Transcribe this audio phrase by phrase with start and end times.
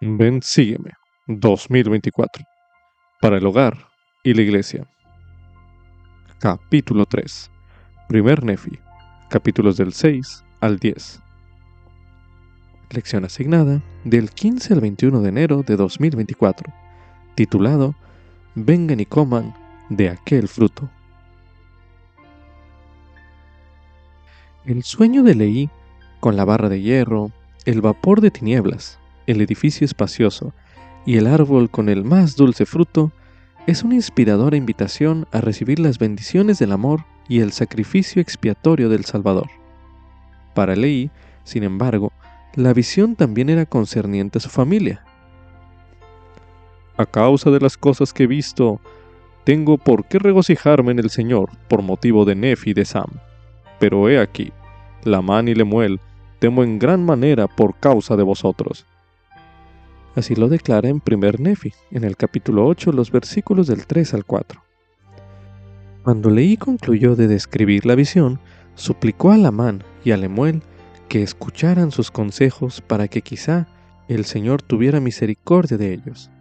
[0.00, 0.92] Ven, sígueme.
[1.26, 2.44] 2024.
[3.20, 3.88] Para el hogar
[4.22, 4.88] y la iglesia.
[6.38, 7.50] Capítulo 3.
[8.08, 8.78] Primer Nefi.
[9.28, 11.20] Capítulos del 6 al 10.
[12.90, 16.72] Lección asignada del 15 al 21 de enero de 2024.
[17.34, 17.96] Titulado
[18.54, 19.52] Vengan y coman
[19.88, 20.88] de aquel fruto.
[24.64, 25.70] El sueño de Leí,
[26.20, 27.32] con la barra de hierro,
[27.64, 28.98] el vapor de tinieblas,
[29.28, 30.54] el edificio espacioso
[31.04, 33.12] y el árbol con el más dulce fruto
[33.66, 39.04] es una inspiradora invitación a recibir las bendiciones del amor y el sacrificio expiatorio del
[39.04, 39.48] Salvador.
[40.54, 41.10] Para Leí,
[41.44, 42.10] sin embargo,
[42.54, 45.04] la visión también era concerniente a su familia.
[46.96, 48.80] A causa de las cosas que he visto,
[49.44, 53.10] tengo por qué regocijarme en el Señor por motivo de Nefi y de Sam.
[53.78, 54.52] Pero he aquí,
[55.04, 56.00] Lamán y Lemuel,
[56.38, 58.86] temo en gran manera por causa de vosotros
[60.18, 64.24] Así lo declara en primer Nefi, en el capítulo 8, los versículos del 3 al
[64.24, 64.60] 4.
[66.02, 68.40] Cuando Leí concluyó de describir la visión,
[68.74, 70.62] suplicó a Lamán y a Lemuel
[71.08, 73.68] que escucharan sus consejos para que quizá
[74.08, 76.32] el Señor tuviera misericordia de ellos.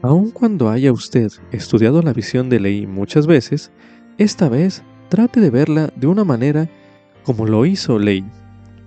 [0.00, 3.70] Aun cuando haya usted estudiado la visión de Leí muchas veces,
[4.16, 6.70] esta vez trate de verla de una manera
[7.22, 8.24] como lo hizo Leí,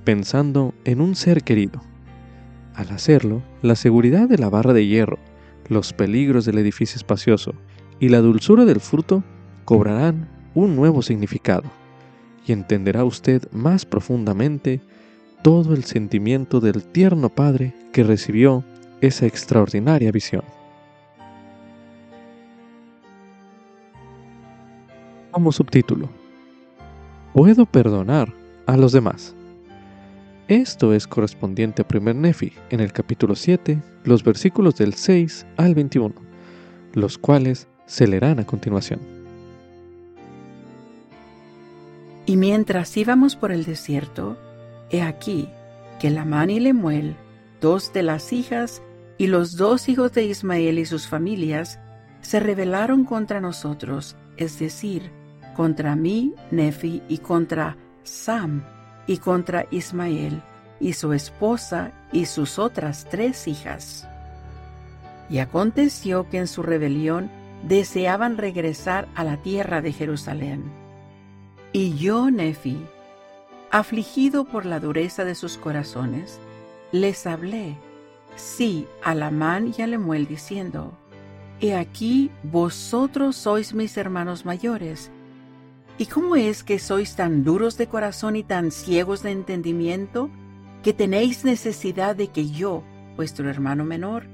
[0.05, 1.83] pensando en un ser querido.
[2.77, 5.17] Al hacerlo, la seguridad de la barra de hierro,
[5.67, 7.55] los peligros del edificio espacioso
[7.99, 9.23] y la dulzura del fruto
[9.65, 11.63] cobrarán un nuevo significado
[12.45, 14.79] y entenderá usted más profundamente
[15.41, 18.63] todo el sentimiento del tierno Padre que recibió
[19.01, 20.43] esa extraordinaria visión.
[25.31, 26.09] Como subtítulo,
[27.33, 28.33] Puedo perdonar
[28.65, 29.36] a los demás.
[30.47, 35.75] Esto es correspondiente a primer Nefi en el capítulo 7, los versículos del 6 al
[35.75, 36.15] 21,
[36.93, 39.01] los cuales se leerán a continuación.
[42.25, 44.37] Y mientras íbamos por el desierto,
[44.89, 45.49] he aquí
[45.99, 47.17] que Lamán y Lemuel,
[47.59, 48.81] dos de las hijas
[49.17, 51.77] y los dos hijos de Ismael y sus familias,
[52.21, 55.11] se rebelaron contra nosotros, es decir,
[55.57, 58.63] contra mí, Nefi, y contra Sam,
[59.07, 60.41] y contra Ismael
[60.79, 64.07] y su esposa y sus otras tres hijas.
[65.29, 67.31] Y aconteció que en su rebelión
[67.63, 70.63] deseaban regresar a la tierra de Jerusalén.
[71.73, 72.77] Y yo, Nefi,
[73.71, 76.39] afligido por la dureza de sus corazones,
[76.91, 77.75] les hablé,
[78.35, 80.93] sí, a Lamán y a Lemuel, diciendo,
[81.59, 85.11] He aquí vosotros sois mis hermanos mayores,
[85.99, 90.29] ¿Y cómo es que sois tan duros de corazón y tan ciegos de entendimiento
[90.83, 92.83] que tenéis necesidad de que yo,
[93.15, 94.25] vuestro hermano menor,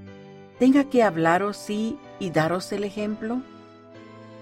[0.60, 3.42] tenga que hablaros sí y daros el ejemplo?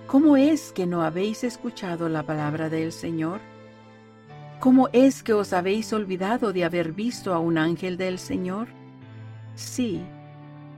[0.08, 3.40] ¿Cómo es que no habéis escuchado la palabra del Señor?
[4.60, 8.68] ¿Cómo es que os habéis olvidado de haber visto a un ángel del Señor?
[9.56, 10.02] Sí.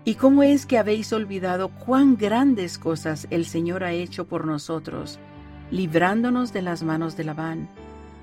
[0.06, 5.20] ¿Y cómo es que habéis olvidado cuán grandes cosas el Señor ha hecho por nosotros?
[5.74, 7.68] Librándonos de las manos de Labán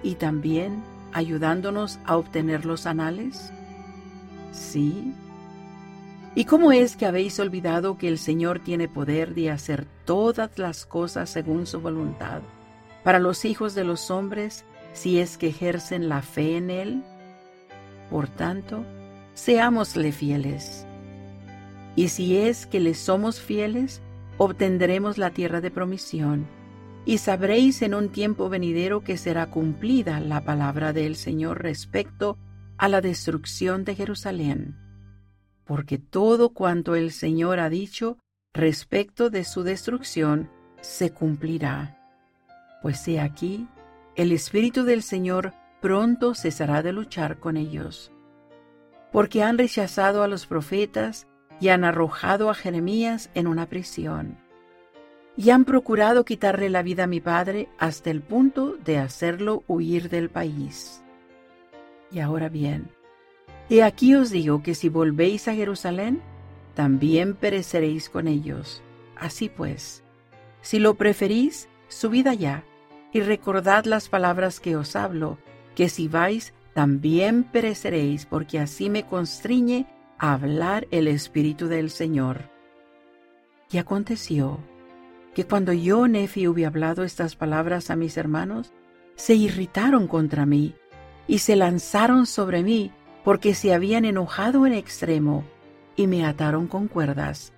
[0.04, 3.52] y también ayudándonos a obtener los anales?
[4.52, 5.12] Sí.
[6.36, 10.86] ¿Y cómo es que habéis olvidado que el Señor tiene poder de hacer todas las
[10.86, 12.40] cosas según su voluntad
[13.02, 17.02] para los hijos de los hombres si es que ejercen la fe en Él?
[18.10, 18.84] Por tanto,
[19.34, 20.86] seámosle fieles.
[21.96, 24.02] Y si es que le somos fieles,
[24.38, 26.59] obtendremos la tierra de promisión
[27.10, 32.38] y sabréis en un tiempo venidero que será cumplida la palabra del Señor respecto
[32.78, 34.76] a la destrucción de Jerusalén.
[35.64, 38.16] Porque todo cuanto el Señor ha dicho
[38.54, 41.98] respecto de su destrucción se cumplirá.
[42.80, 43.66] Pues he aquí,
[44.14, 48.12] el Espíritu del Señor pronto cesará de luchar con ellos.
[49.10, 51.26] Porque han rechazado a los profetas
[51.60, 54.38] y han arrojado a Jeremías en una prisión
[55.36, 60.08] y han procurado quitarle la vida a mi padre hasta el punto de hacerlo huir
[60.08, 61.02] del país.
[62.10, 62.90] Y ahora bien,
[63.68, 66.20] he aquí os digo que si volvéis a Jerusalén,
[66.74, 68.82] también pereceréis con ellos.
[69.16, 70.02] Así pues,
[70.62, 72.64] si lo preferís, subid allá
[73.12, 75.38] y recordad las palabras que os hablo,
[75.74, 79.86] que si vais, también pereceréis, porque así me constriñe
[80.18, 82.50] a hablar el Espíritu del Señor.
[83.70, 84.60] Y aconteció
[85.34, 88.72] que cuando yo, Nefi, hube hablado estas palabras a mis hermanos,
[89.14, 90.74] se irritaron contra mí
[91.26, 92.90] y se lanzaron sobre mí
[93.24, 95.44] porque se habían enojado en extremo
[95.94, 97.52] y me ataron con cuerdas,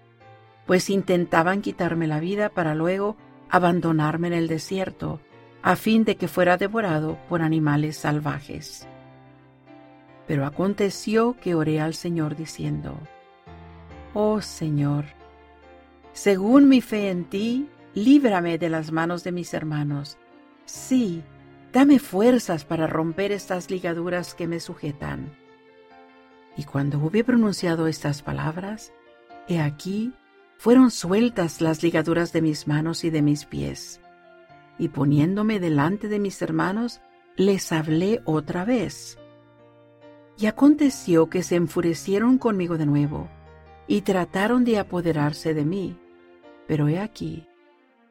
[0.66, 3.16] pues intentaban quitarme la vida para luego
[3.48, 5.20] abandonarme en el desierto,
[5.62, 8.88] a fin de que fuera devorado por animales salvajes.
[10.26, 12.98] Pero aconteció que oré al Señor diciendo,
[14.14, 15.04] Oh Señor,
[16.12, 20.18] según mi fe en ti, líbrame de las manos de mis hermanos.
[20.64, 21.22] Sí,
[21.72, 25.36] dame fuerzas para romper estas ligaduras que me sujetan.
[26.56, 28.92] Y cuando hube pronunciado estas palabras,
[29.48, 30.12] he aquí,
[30.58, 34.00] fueron sueltas las ligaduras de mis manos y de mis pies.
[34.78, 37.00] Y poniéndome delante de mis hermanos,
[37.36, 39.18] les hablé otra vez.
[40.38, 43.28] Y aconteció que se enfurecieron conmigo de nuevo,
[43.86, 45.98] y trataron de apoderarse de mí.
[46.66, 47.46] Pero he aquí,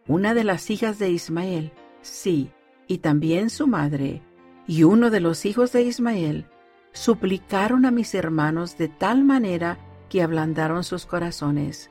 [0.08, 1.72] una de las hijas de Ismael,
[2.02, 2.52] sí,
[2.88, 4.22] y también su madre,
[4.68, 6.46] y uno de los hijos de Ismael,
[6.92, 9.78] suplicaron a mis hermanos de tal manera
[10.10, 11.90] que ablandaron sus corazones,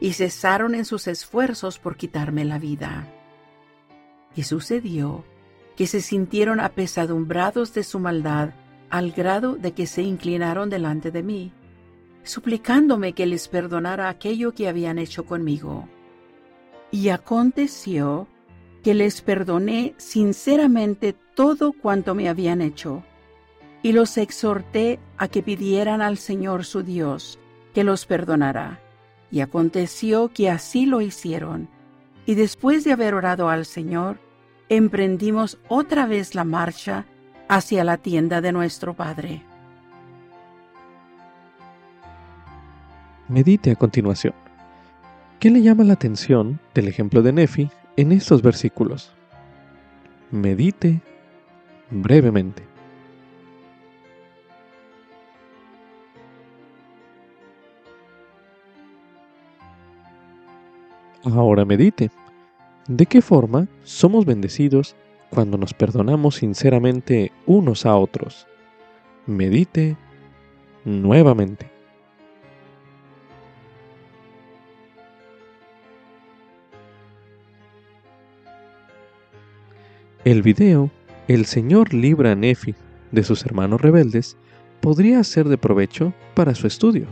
[0.00, 3.08] y cesaron en sus esfuerzos por quitarme la vida.
[4.36, 5.24] Y sucedió
[5.76, 8.50] que se sintieron apesadumbrados de su maldad
[8.90, 11.52] al grado de que se inclinaron delante de mí,
[12.24, 15.88] suplicándome que les perdonara aquello que habían hecho conmigo.
[16.90, 18.26] Y aconteció
[18.82, 23.02] que les perdoné sinceramente todo cuanto me habían hecho,
[23.82, 27.38] y los exhorté a que pidieran al Señor su Dios,
[27.72, 28.80] que los perdonara.
[29.30, 31.68] Y aconteció que así lo hicieron,
[32.26, 34.18] y después de haber orado al Señor,
[34.68, 37.04] emprendimos otra vez la marcha
[37.48, 39.42] hacia la tienda de nuestro Padre.
[43.34, 44.32] Medite a continuación.
[45.40, 49.10] ¿Qué le llama la atención del ejemplo de Nefi en estos versículos?
[50.30, 51.00] Medite
[51.90, 52.62] brevemente.
[61.24, 62.12] Ahora medite.
[62.86, 64.94] ¿De qué forma somos bendecidos
[65.30, 68.46] cuando nos perdonamos sinceramente unos a otros?
[69.26, 69.96] Medite
[70.84, 71.73] nuevamente.
[80.24, 80.90] El video
[81.28, 82.74] El Señor libra a Nefi
[83.12, 84.38] de sus hermanos rebeldes
[84.80, 87.08] podría ser de provecho para su estudio.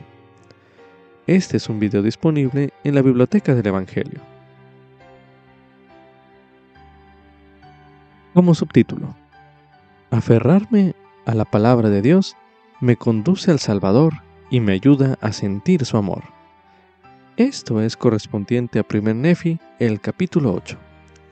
[1.26, 4.18] Este es un video disponible en la Biblioteca del Evangelio.
[8.32, 9.14] Como subtítulo,
[10.10, 10.94] Aferrarme
[11.26, 12.34] a la palabra de Dios
[12.80, 14.14] me conduce al Salvador
[14.50, 16.22] y me ayuda a sentir su amor.
[17.36, 20.78] Esto es correspondiente a 1 Nefi, el capítulo 8,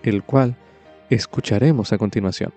[0.02, 0.56] el cual
[1.14, 2.52] escucharemos a continuación.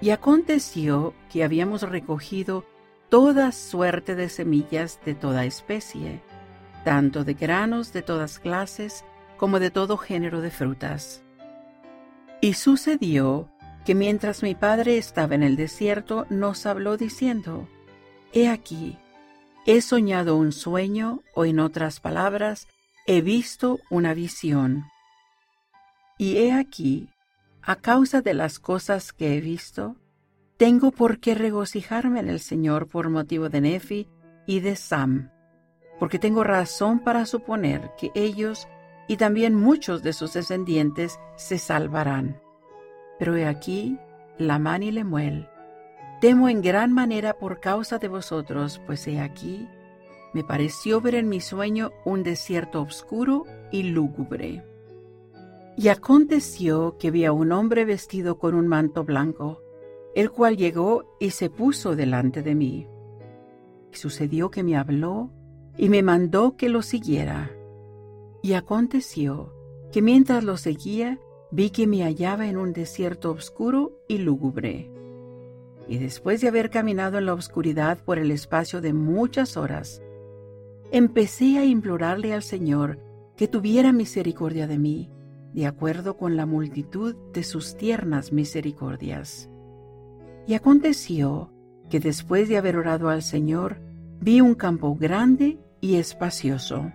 [0.00, 2.64] Y aconteció que habíamos recogido
[3.08, 6.20] toda suerte de semillas de toda especie,
[6.84, 9.04] tanto de granos de todas clases
[9.36, 11.22] como de todo género de frutas.
[12.40, 13.48] Y sucedió
[13.84, 17.68] que mientras mi padre estaba en el desierto, nos habló diciendo,
[18.32, 18.98] He aquí,
[19.66, 22.68] he soñado un sueño, o en otras palabras,
[23.06, 24.84] he visto una visión.
[26.16, 27.10] Y he aquí,
[27.62, 29.96] a causa de las cosas que he visto,
[30.56, 34.08] tengo por qué regocijarme en el Señor por motivo de Nefi
[34.46, 35.30] y de Sam,
[35.98, 38.68] porque tengo razón para suponer que ellos
[39.06, 42.40] y también muchos de sus descendientes se salvarán.
[43.18, 43.98] Pero he aquí,
[44.38, 45.48] Lamán y Lemuel,
[46.22, 49.68] temo en gran manera por causa de vosotros, pues he aquí,
[50.34, 54.64] me pareció ver en mi sueño un desierto oscuro y lúgubre.
[55.76, 59.62] Y aconteció que vi a un hombre vestido con un manto blanco,
[60.14, 62.88] el cual llegó y se puso delante de mí.
[63.92, 65.30] Y sucedió que me habló
[65.76, 67.50] y me mandó que lo siguiera.
[68.42, 69.52] Y aconteció
[69.92, 74.90] que mientras lo seguía, vi que me hallaba en un desierto oscuro y lúgubre.
[75.86, 80.02] Y después de haber caminado en la oscuridad por el espacio de muchas horas,
[80.92, 83.00] empecé a implorarle al Señor
[83.36, 85.10] que tuviera misericordia de mí,
[85.52, 89.48] de acuerdo con la multitud de sus tiernas misericordias.
[90.46, 91.50] Y aconteció
[91.88, 93.80] que después de haber orado al Señor,
[94.20, 96.92] vi un campo grande y espacioso.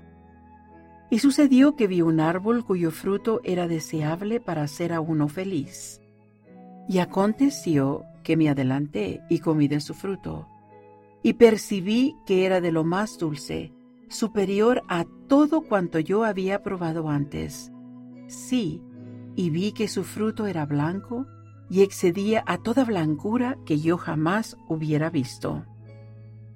[1.10, 6.01] Y sucedió que vi un árbol cuyo fruto era deseable para hacer a uno feliz.
[6.88, 10.48] Y aconteció que me adelanté y comí de su fruto,
[11.24, 13.74] y percibí que era de lo más dulce,
[14.10, 17.72] superior a todo cuanto yo había probado antes.
[18.28, 18.84] Sí,
[19.36, 21.25] y vi que su fruto era blanco,
[21.70, 25.66] y excedía a toda blancura que yo jamás hubiera visto.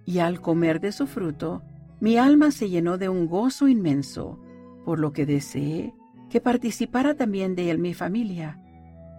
[0.05, 1.62] Y al comer de su fruto,
[2.00, 4.39] mi alma se llenó de un gozo inmenso,
[4.83, 5.93] por lo que deseé
[6.33, 8.60] que participara también de él mi familia,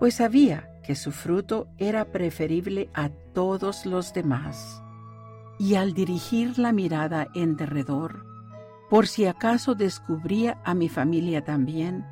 [0.01, 4.84] pues sabía que su fruto era preferible a todos los demás.
[5.59, 8.25] Y al dirigir la mirada en derredor,
[8.91, 12.05] por si acaso descubría a mi familia también,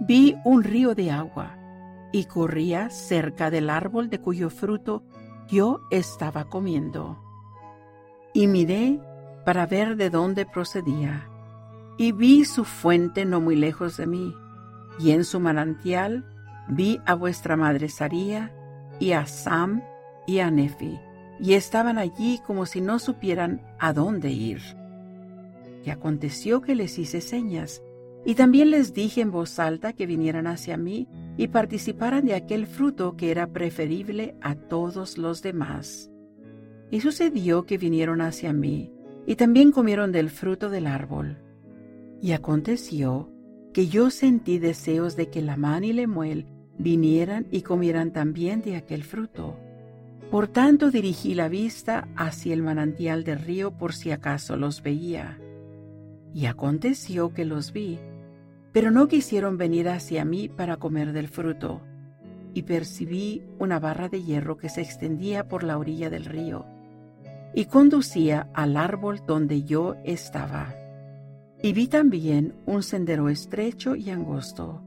[0.00, 1.56] vi un río de agua
[2.12, 5.02] y corría cerca del árbol de cuyo fruto
[5.48, 7.22] yo estaba comiendo.
[8.32, 9.00] Y miré
[9.44, 11.28] para ver de dónde procedía,
[11.98, 14.34] y vi su fuente no muy lejos de mí,
[14.98, 16.24] y en su manantial
[16.68, 18.52] vi a vuestra madre Saría,
[18.98, 19.82] y a Sam,
[20.26, 20.98] y a Nefi,
[21.40, 24.60] y estaban allí como si no supieran a dónde ir.
[25.84, 27.82] Y aconteció que les hice señas,
[28.24, 32.66] y también les dije en voz alta que vinieran hacia mí y participaran de aquel
[32.66, 36.10] fruto que era preferible a todos los demás.
[36.90, 38.90] Y sucedió que vinieron hacia mí,
[39.26, 41.38] y también comieron del fruto del árbol.
[42.20, 43.30] Y aconteció
[43.72, 46.46] que yo sentí deseos de que Lamán y Lemuel
[46.78, 49.56] vinieran y comieran también de aquel fruto.
[50.30, 55.38] Por tanto dirigí la vista hacia el manantial del río por si acaso los veía.
[56.34, 57.98] Y aconteció que los vi,
[58.72, 61.80] pero no quisieron venir hacia mí para comer del fruto.
[62.54, 66.66] Y percibí una barra de hierro que se extendía por la orilla del río
[67.56, 70.74] y conducía al árbol donde yo estaba.
[71.62, 74.82] Y vi también un sendero estrecho y angosto,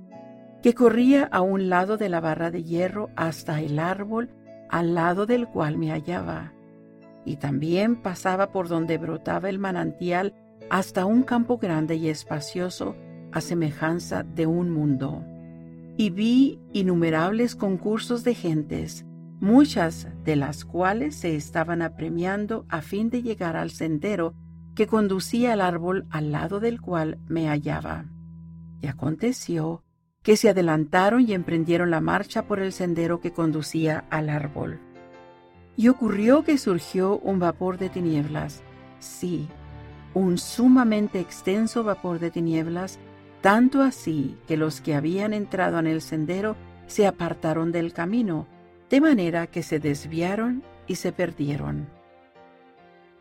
[0.61, 4.29] que corría a un lado de la barra de hierro hasta el árbol
[4.69, 6.53] al lado del cual me hallaba,
[7.25, 10.33] y también pasaba por donde brotaba el manantial
[10.69, 12.95] hasta un campo grande y espacioso
[13.31, 15.23] a semejanza de un mundo.
[15.97, 19.05] Y vi innumerables concursos de gentes,
[19.39, 24.33] muchas de las cuales se estaban apremiando a fin de llegar al sendero
[24.75, 28.05] que conducía al árbol al lado del cual me hallaba.
[28.81, 29.83] Y aconteció
[30.29, 34.79] que se adelantaron y emprendieron la marcha por el sendero que conducía al árbol.
[35.75, 38.61] Y ocurrió que surgió un vapor de tinieblas,
[38.99, 39.47] sí,
[40.13, 42.99] un sumamente extenso vapor de tinieblas
[43.41, 46.55] tanto así que los que habían entrado en el sendero
[46.85, 48.45] se apartaron del camino,
[48.91, 51.87] de manera que se desviaron y se perdieron.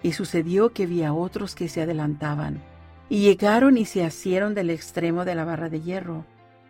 [0.03, 2.63] Y sucedió que vi a otros que se adelantaban,
[3.09, 6.27] y llegaron y se asieron del extremo de la barra de hierro,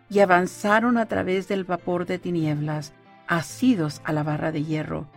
[0.09, 2.93] y avanzaron a través del vapor de tinieblas,
[3.27, 5.07] asidos a la barra de hierro,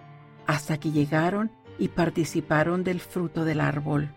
[0.47, 4.11] hasta que llegaron y participaron del fruto del árbol.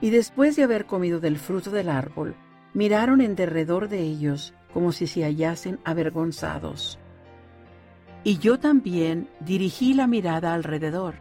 [0.00, 2.36] Y después de haber comido del fruto del árbol,
[2.74, 6.98] miraron en derredor de ellos como si se hallasen avergonzados.
[8.24, 11.14] Y yo también dirigí la mirada alrededor,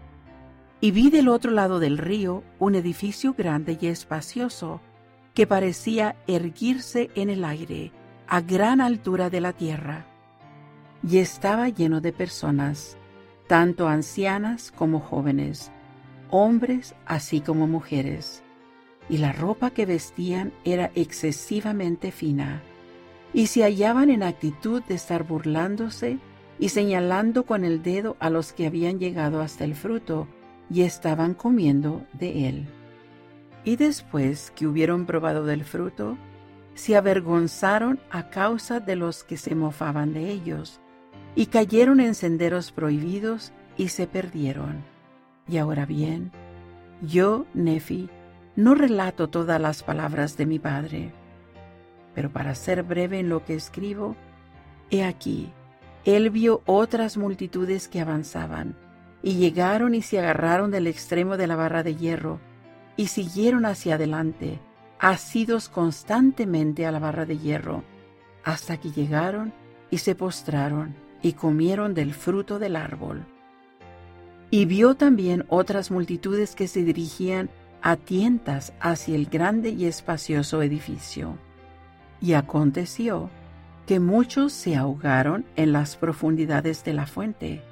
[0.79, 4.81] y vi del otro lado del río un edificio grande y espacioso,
[5.33, 7.91] que parecía erguirse en el aire,
[8.31, 10.05] a gran altura de la tierra,
[11.07, 12.97] y estaba lleno de personas,
[13.47, 15.69] tanto ancianas como jóvenes,
[16.29, 18.41] hombres así como mujeres
[19.11, 22.61] y la ropa que vestían era excesivamente fina,
[23.33, 26.17] y se hallaban en actitud de estar burlándose
[26.59, 30.29] y señalando con el dedo a los que habían llegado hasta el fruto
[30.69, 32.67] y estaban comiendo de él.
[33.65, 36.17] Y después que hubieron probado del fruto,
[36.73, 40.79] se avergonzaron a causa de los que se mofaban de ellos,
[41.35, 44.83] y cayeron en senderos prohibidos y se perdieron.
[45.47, 46.31] Y ahora bien,
[47.01, 48.09] yo, Nefi,
[48.55, 51.11] no relato todas las palabras de mi Padre,
[52.13, 54.15] pero para ser breve en lo que escribo,
[54.89, 55.51] he aquí,
[56.03, 58.75] él vio otras multitudes que avanzaban,
[59.23, 62.39] y llegaron y se agarraron del extremo de la barra de hierro,
[62.97, 64.59] y siguieron hacia adelante,
[65.01, 67.83] asidos constantemente a la barra de hierro,
[68.43, 69.51] hasta que llegaron
[69.89, 73.25] y se postraron y comieron del fruto del árbol.
[74.51, 77.49] Y vio también otras multitudes que se dirigían
[77.81, 81.35] a tientas hacia el grande y espacioso edificio.
[82.21, 83.31] Y aconteció
[83.87, 87.63] que muchos se ahogaron en las profundidades de la fuente,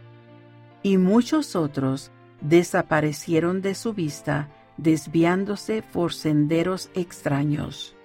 [0.81, 2.09] y muchos otros
[2.41, 4.47] desaparecieron de su vista,
[4.81, 7.95] desviándose por senderos extraños.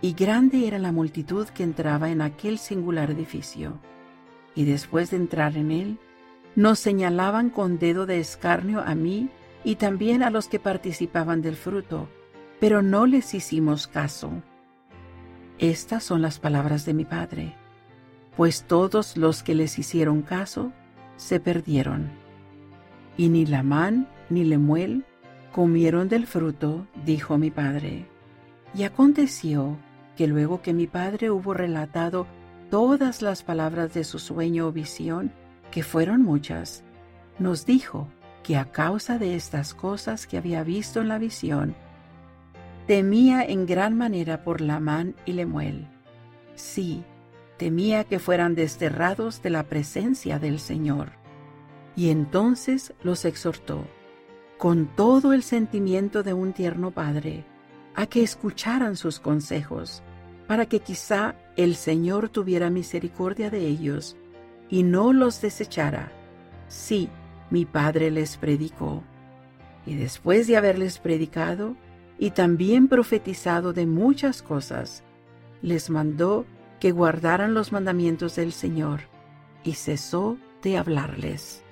[0.00, 3.78] Y grande era la multitud que entraba en aquel singular edificio.
[4.54, 5.98] Y después de entrar en él,
[6.56, 9.28] nos señalaban con dedo de escarnio a mí
[9.62, 12.08] y también a los que participaban del fruto,
[12.58, 14.30] pero no les hicimos caso.
[15.58, 17.54] Estas son las palabras de mi Padre.
[18.36, 20.72] pues todos los que les hicieron caso
[21.16, 22.10] se perdieron.
[23.18, 25.04] Y ni Lamán ni Lemuel
[25.52, 28.06] comieron del fruto, dijo mi padre.
[28.74, 29.76] Y aconteció
[30.16, 32.26] que luego que mi padre hubo relatado
[32.70, 35.32] todas las palabras de su sueño o visión,
[35.70, 36.84] que fueron muchas,
[37.38, 38.08] nos dijo
[38.42, 41.74] que a causa de estas cosas que había visto en la visión,
[42.86, 45.88] temía en gran manera por Lamán y Lemuel.
[46.54, 47.04] Sí,
[47.56, 51.12] temía que fueran desterrados de la presencia del Señor.
[51.96, 53.84] Y entonces los exhortó,
[54.60, 57.46] con todo el sentimiento de un tierno padre,
[57.94, 60.02] a que escucharan sus consejos,
[60.46, 64.18] para que quizá el Señor tuviera misericordia de ellos
[64.68, 66.12] y no los desechara.
[66.68, 67.08] Sí,
[67.48, 69.02] mi padre les predicó.
[69.86, 71.74] Y después de haberles predicado
[72.18, 75.02] y también profetizado de muchas cosas,
[75.62, 76.44] les mandó
[76.80, 79.00] que guardaran los mandamientos del Señor,
[79.64, 81.64] y cesó de hablarles.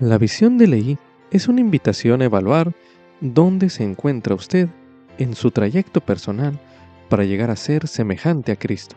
[0.00, 0.98] La visión de Leí
[1.30, 2.74] es una invitación a evaluar
[3.20, 4.68] dónde se encuentra usted
[5.18, 6.58] en su trayecto personal
[7.08, 8.96] para llegar a ser semejante a Cristo.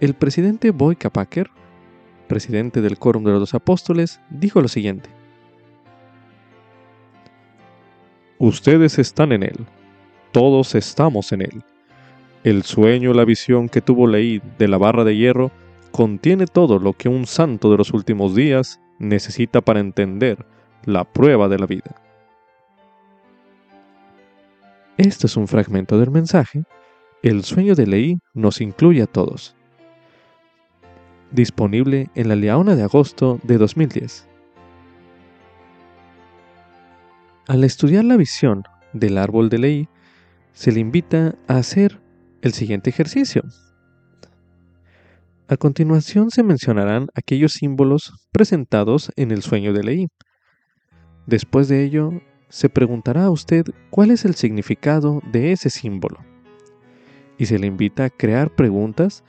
[0.00, 1.50] El presidente Boyka Packer,
[2.26, 5.10] presidente del Quórum de los Dos Apóstoles, dijo lo siguiente.
[8.38, 9.66] Ustedes están en Él,
[10.32, 11.62] todos estamos en Él.
[12.44, 15.50] El sueño, la visión que tuvo Leí de la barra de hierro
[15.92, 20.46] contiene todo lo que un santo de los últimos días necesita para entender
[20.84, 21.96] la prueba de la vida.
[24.96, 26.62] Este es un fragmento del mensaje.
[27.22, 29.56] El sueño de Leí nos incluye a todos.
[31.32, 34.28] Disponible en la Leona de agosto de 2010.
[37.48, 39.88] Al estudiar la visión del árbol de Leí,
[40.52, 42.00] se le invita a hacer
[42.42, 43.42] el siguiente ejercicio.
[45.50, 50.06] A continuación se mencionarán aquellos símbolos presentados en el sueño de Leí.
[51.26, 52.12] Después de ello,
[52.48, 56.18] se preguntará a usted cuál es el significado de ese símbolo
[57.36, 59.24] y se le invita a crear preguntas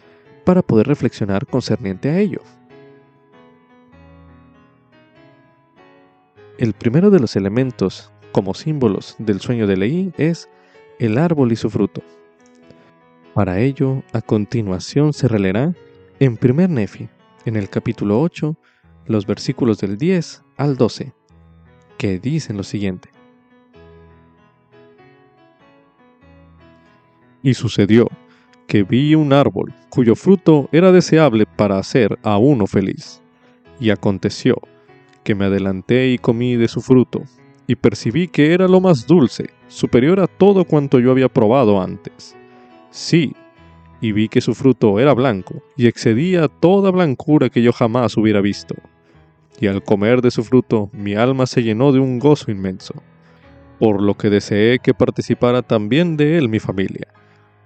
[0.46, 2.42] para poder reflexionar concerniente a ello.
[6.60, 10.50] El primero de los elementos como símbolos del sueño de Leí es
[11.00, 12.04] el árbol y su fruto.
[13.34, 15.74] Para ello, a continuación se releerá
[16.22, 17.10] en primer Nefi,
[17.46, 18.56] en el capítulo 8,
[19.08, 21.14] los versículos del 10 al 12
[21.98, 23.10] que dicen lo siguiente.
[27.42, 28.08] Y sucedió
[28.68, 33.24] que vi un árbol cuyo fruto era deseable para hacer a uno feliz.
[33.80, 34.62] Y aconteció
[35.24, 37.24] que me adelanté y comí de su fruto,
[37.66, 42.36] y percibí que era lo más dulce, superior a todo cuanto yo había probado antes.
[42.92, 43.34] Sí,
[44.02, 48.42] y vi que su fruto era blanco, y excedía toda blancura que yo jamás hubiera
[48.42, 48.76] visto
[49.62, 52.96] y al comer de su fruto mi alma se llenó de un gozo inmenso,
[53.80, 57.08] por lo que deseé que participara también de él mi familia,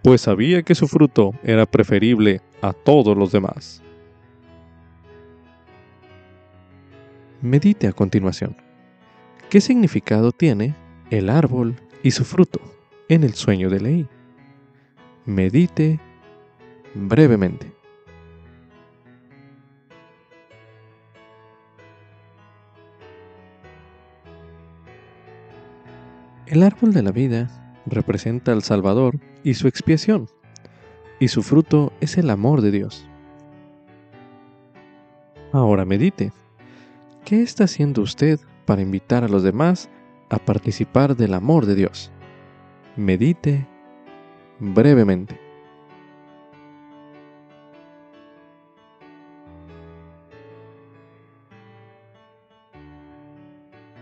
[0.03, 3.81] pues sabía que su fruto era preferible a todos los demás.
[7.41, 8.57] Medite a continuación.
[9.49, 10.75] ¿Qué significado tiene
[11.11, 12.59] el árbol y su fruto
[13.07, 14.07] en el sueño de ley?
[15.25, 15.99] Medite
[16.95, 17.71] brevemente.
[26.47, 27.49] El árbol de la vida
[27.85, 30.29] representa al Salvador y su expiación,
[31.19, 33.07] y su fruto es el amor de Dios.
[35.51, 36.31] Ahora medite,
[37.23, 39.89] ¿qué está haciendo usted para invitar a los demás
[40.29, 42.11] a participar del amor de Dios?
[42.95, 43.67] Medite
[44.59, 45.44] brevemente.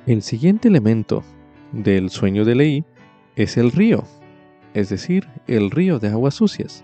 [0.06, 1.24] El siguiente elemento
[1.72, 2.86] del sueño de Leí
[3.38, 4.04] es el río,
[4.74, 6.84] es decir, el río de aguas sucias,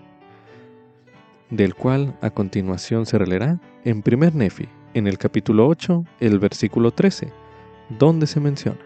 [1.50, 6.92] del cual a continuación se releerá en primer Nefi, en el capítulo 8, el versículo
[6.92, 7.30] 13,
[7.98, 8.80] donde se menciona.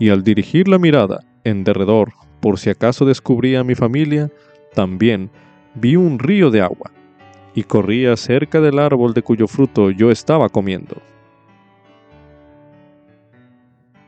[0.00, 4.32] Y al dirigir la mirada en derredor, por si acaso descubría a mi familia,
[4.74, 5.30] también
[5.76, 6.90] vi un río de agua,
[7.54, 11.00] y corría cerca del árbol de cuyo fruto yo estaba comiendo.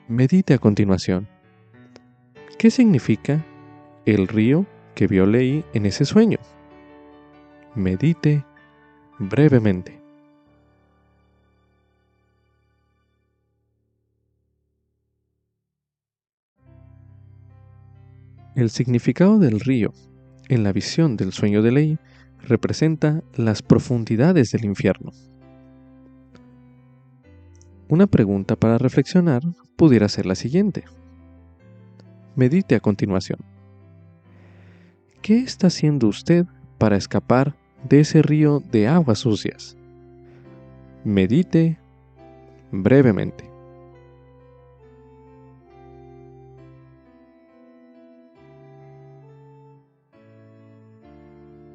[0.09, 1.29] Medite a continuación.
[2.59, 3.47] ¿Qué significa
[4.05, 6.39] el río que vio Leí en ese sueño?
[7.77, 8.45] Medite
[9.21, 10.03] brevemente.
[18.57, 19.95] El significado del río
[20.49, 21.99] en la visión del sueño de ley
[22.41, 25.13] representa las profundidades del infierno.
[27.93, 29.43] Una pregunta para reflexionar
[29.77, 30.85] pudiera ser la siguiente.
[32.37, 33.41] Medite a continuación.
[35.21, 36.47] ¿Qué está haciendo usted
[36.79, 37.55] para escapar
[37.87, 39.77] de ese río de aguas sucias?
[41.05, 41.77] Medite
[42.71, 43.45] brevemente.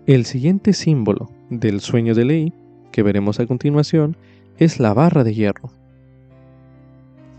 [0.07, 2.53] El siguiente símbolo del sueño de ley
[2.91, 4.17] que veremos a continuación
[4.57, 5.69] es la barra de hierro.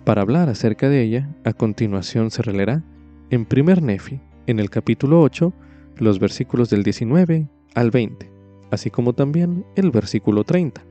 [0.08, 2.82] Para hablar acerca de ella, a continuación se releerá
[3.28, 5.52] en primer Nefi, en el capítulo 8,
[5.98, 8.32] los versículos del 19 al 20,
[8.70, 10.82] así como también el versículo 30,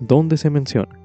[0.00, 0.98] donde se menciona.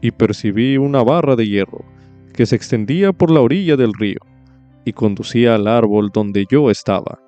[0.00, 1.84] Y percibí una barra de hierro
[2.34, 4.20] que se extendía por la orilla del río
[4.84, 7.18] y conducía al árbol donde yo estaba.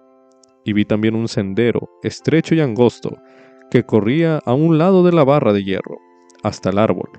[0.64, 3.18] Y vi también un sendero, estrecho y angosto,
[3.70, 5.98] que corría a un lado de la barra de hierro,
[6.42, 7.10] hasta el árbol,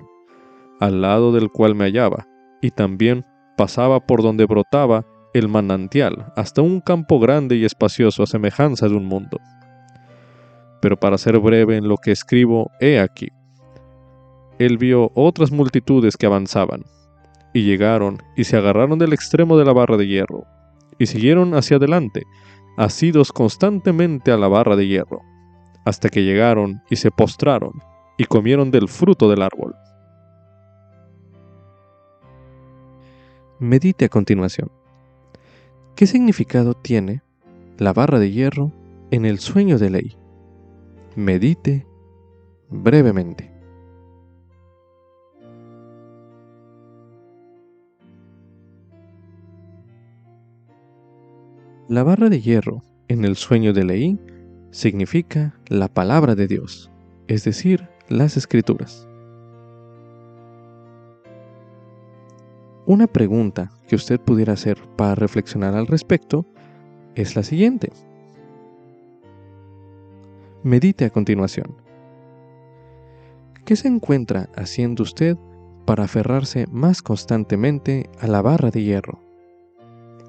[0.80, 2.26] al lado del cual me hallaba,
[2.62, 3.24] y también
[3.56, 8.94] pasaba por donde brotaba el manantial, hasta un campo grande y espacioso a semejanza de
[8.94, 9.38] un mundo.
[10.80, 13.28] Pero para ser breve en lo que escribo, he aquí.
[14.58, 16.84] Él vio otras multitudes que avanzaban,
[17.52, 20.44] y llegaron y se agarraron del extremo de la barra de hierro,
[20.98, 22.22] y siguieron hacia adelante,
[22.76, 25.22] asidos constantemente a la barra de hierro,
[25.84, 27.82] hasta que llegaron y se postraron,
[28.16, 29.74] y comieron del fruto del árbol.
[33.58, 34.70] Medite a continuación.
[35.96, 37.22] ¿Qué significado tiene
[37.76, 38.72] la barra de hierro
[39.10, 40.16] en el sueño de ley?
[41.16, 41.86] Medite
[42.70, 43.58] brevemente.
[51.88, 54.18] La barra de hierro en el sueño de Leí
[54.70, 56.90] significa la palabra de Dios,
[57.26, 59.08] es decir, las escrituras.
[62.86, 66.46] Una pregunta que usted pudiera hacer para reflexionar al respecto
[67.14, 67.92] es la siguiente.
[70.62, 71.76] Medite a continuación.
[73.66, 75.36] ¿Qué se encuentra haciendo usted
[75.84, 79.20] para aferrarse más constantemente a la barra de hierro?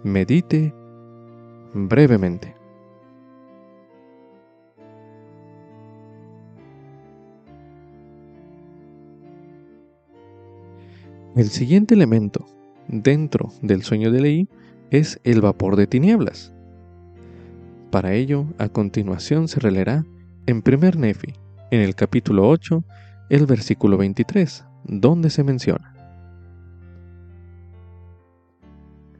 [0.03, 0.73] Medite
[1.73, 2.58] brevemente.
[11.35, 12.47] El siguiente elemento
[12.87, 14.49] dentro del sueño de Leí
[14.89, 16.51] es el vapor de tinieblas.
[17.91, 20.05] Para ello, a continuación se releerá
[20.47, 21.33] en primer Nefi,
[21.69, 22.83] en el capítulo 8,
[23.29, 25.93] el versículo 23, donde se menciona.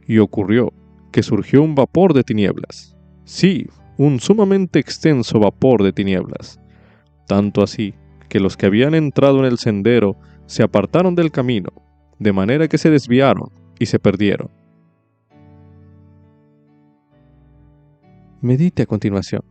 [0.07, 0.73] Y ocurrió
[1.11, 2.97] que surgió un vapor de tinieblas.
[3.23, 3.67] Sí,
[3.97, 6.59] un sumamente extenso vapor de tinieblas.
[7.27, 7.93] Tanto así
[8.29, 10.17] que los que habían entrado en el sendero
[10.47, 11.69] se apartaron del camino,
[12.19, 14.49] de manera que se desviaron y se perdieron.
[18.41, 19.41] Medite a continuación.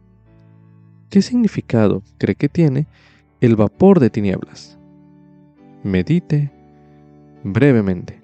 [1.10, 2.86] ¿Qué significado cree que tiene
[3.40, 4.78] el vapor de tinieblas?
[5.82, 6.50] Medite
[7.44, 8.20] brevemente.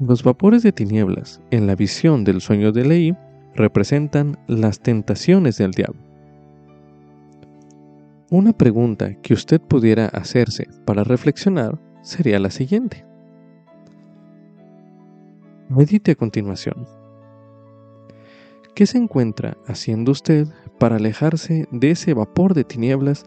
[0.00, 3.16] Los vapores de tinieblas en la visión del sueño de Leí
[3.54, 6.00] representan las tentaciones del diablo.
[8.30, 13.04] Una pregunta que usted pudiera hacerse para reflexionar sería la siguiente.
[15.68, 16.86] Medite a continuación.
[18.74, 23.24] ¿Qué se encuentra haciendo usted para alejarse de ese vapor de tinieblas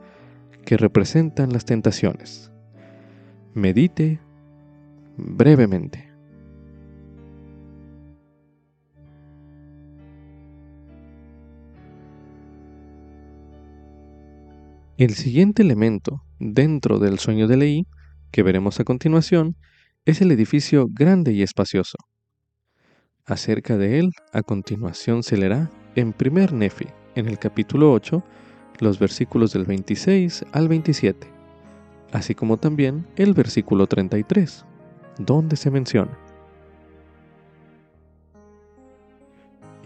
[0.66, 2.52] que representan las tentaciones?
[3.54, 4.20] Medite
[5.16, 6.07] brevemente.
[14.98, 17.88] El siguiente elemento dentro del sueño de Leí,
[18.32, 19.56] que veremos a continuación,
[20.06, 22.00] es el edificio grande y espacioso.
[23.24, 28.24] Acerca de él, a continuación se leerá en primer Nefi, en el capítulo 8,
[28.80, 31.28] los versículos del 26 al 27,
[32.12, 34.66] así como también el versículo 33,
[35.20, 36.18] donde se menciona.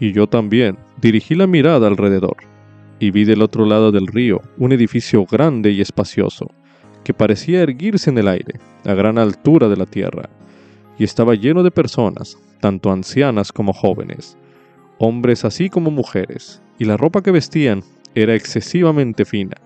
[0.00, 2.50] Y yo también dirigí la mirada alrededor
[3.02, 6.52] y vi del otro lado del río un edificio grande y espacioso,
[7.02, 10.30] que parecía erguirse en el aire, a gran altura de la tierra,
[10.96, 14.38] y estaba lleno de personas, tanto ancianas como jóvenes,
[14.98, 17.82] hombres así como mujeres, y la ropa que vestían
[18.14, 19.56] era excesivamente fina,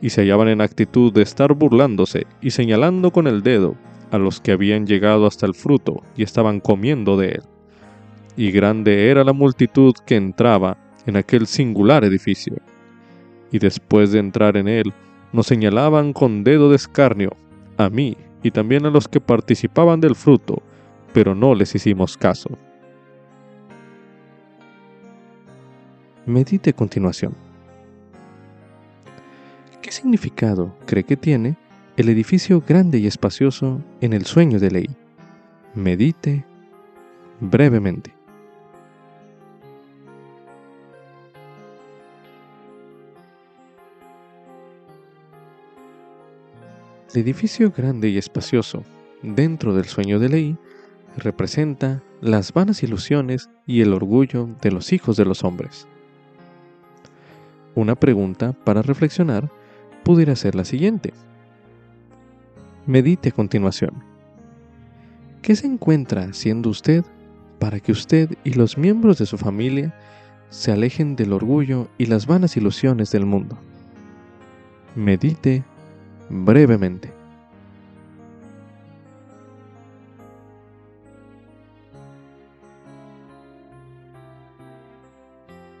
[0.00, 3.74] y se hallaban en actitud de estar burlándose y señalando con el dedo
[4.12, 7.42] a los que habían llegado hasta el fruto y estaban comiendo de él.
[8.36, 12.54] Y grande era la multitud que entraba en aquel singular edificio.
[13.56, 14.92] Y después de entrar en él,
[15.32, 17.34] nos señalaban con dedo de escarnio,
[17.78, 20.62] a mí y también a los que participaban del fruto,
[21.14, 22.50] pero no les hicimos caso.
[26.26, 27.32] Medite continuación.
[29.80, 31.56] ¿Qué significado cree que tiene
[31.96, 34.90] el edificio grande y espacioso en el sueño de ley?
[35.74, 36.44] Medite
[37.40, 38.15] brevemente.
[47.16, 48.82] Edificio grande y espacioso
[49.22, 50.58] dentro del sueño de ley
[51.16, 55.88] representa las vanas ilusiones y el orgullo de los hijos de los hombres.
[57.74, 59.50] Una pregunta para reflexionar
[60.04, 61.14] pudiera ser la siguiente.
[62.84, 64.04] Medite a continuación.
[65.40, 67.02] ¿Qué se encuentra haciendo usted
[67.58, 69.98] para que usted y los miembros de su familia
[70.50, 73.56] se alejen del orgullo y las vanas ilusiones del mundo?
[74.94, 75.64] Medite
[76.28, 77.12] brevemente.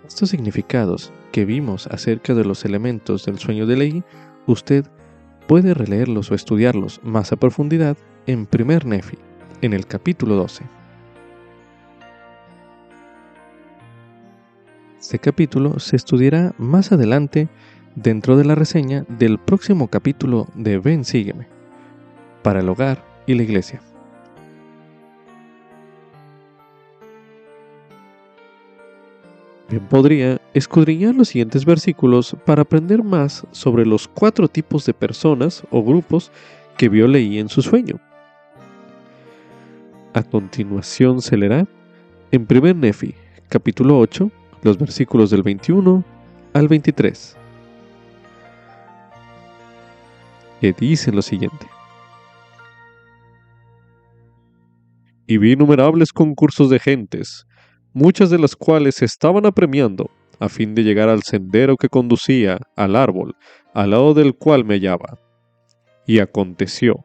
[0.06, 4.04] Estos significados que vimos acerca de los elementos del sueño de ley,
[4.46, 4.86] usted
[5.46, 9.18] puede releerlos o estudiarlos más a profundidad en primer Nefi,
[9.62, 10.64] en el capítulo 12.
[15.00, 17.48] Este capítulo se estudiará más adelante
[17.96, 21.48] dentro de la reseña del próximo capítulo de Ven Sígueme,
[22.42, 23.80] para el hogar y la iglesia.
[29.68, 35.64] Bien podría escudriñar los siguientes versículos para aprender más sobre los cuatro tipos de personas
[35.70, 36.30] o grupos
[36.76, 37.98] que vio leí en su sueño.
[40.14, 41.66] A continuación se leerá
[42.30, 43.14] en 1 Nefi,
[43.48, 44.30] capítulo 8,
[44.62, 46.04] los versículos del 21
[46.52, 47.36] al 23.
[50.60, 51.66] Que dicen lo siguiente.
[55.26, 57.46] Y vi innumerables concursos de gentes,
[57.92, 62.58] muchas de las cuales se estaban apremiando a fin de llegar al sendero que conducía
[62.76, 63.36] al árbol,
[63.74, 65.18] al lado del cual me hallaba.
[66.06, 67.04] Y aconteció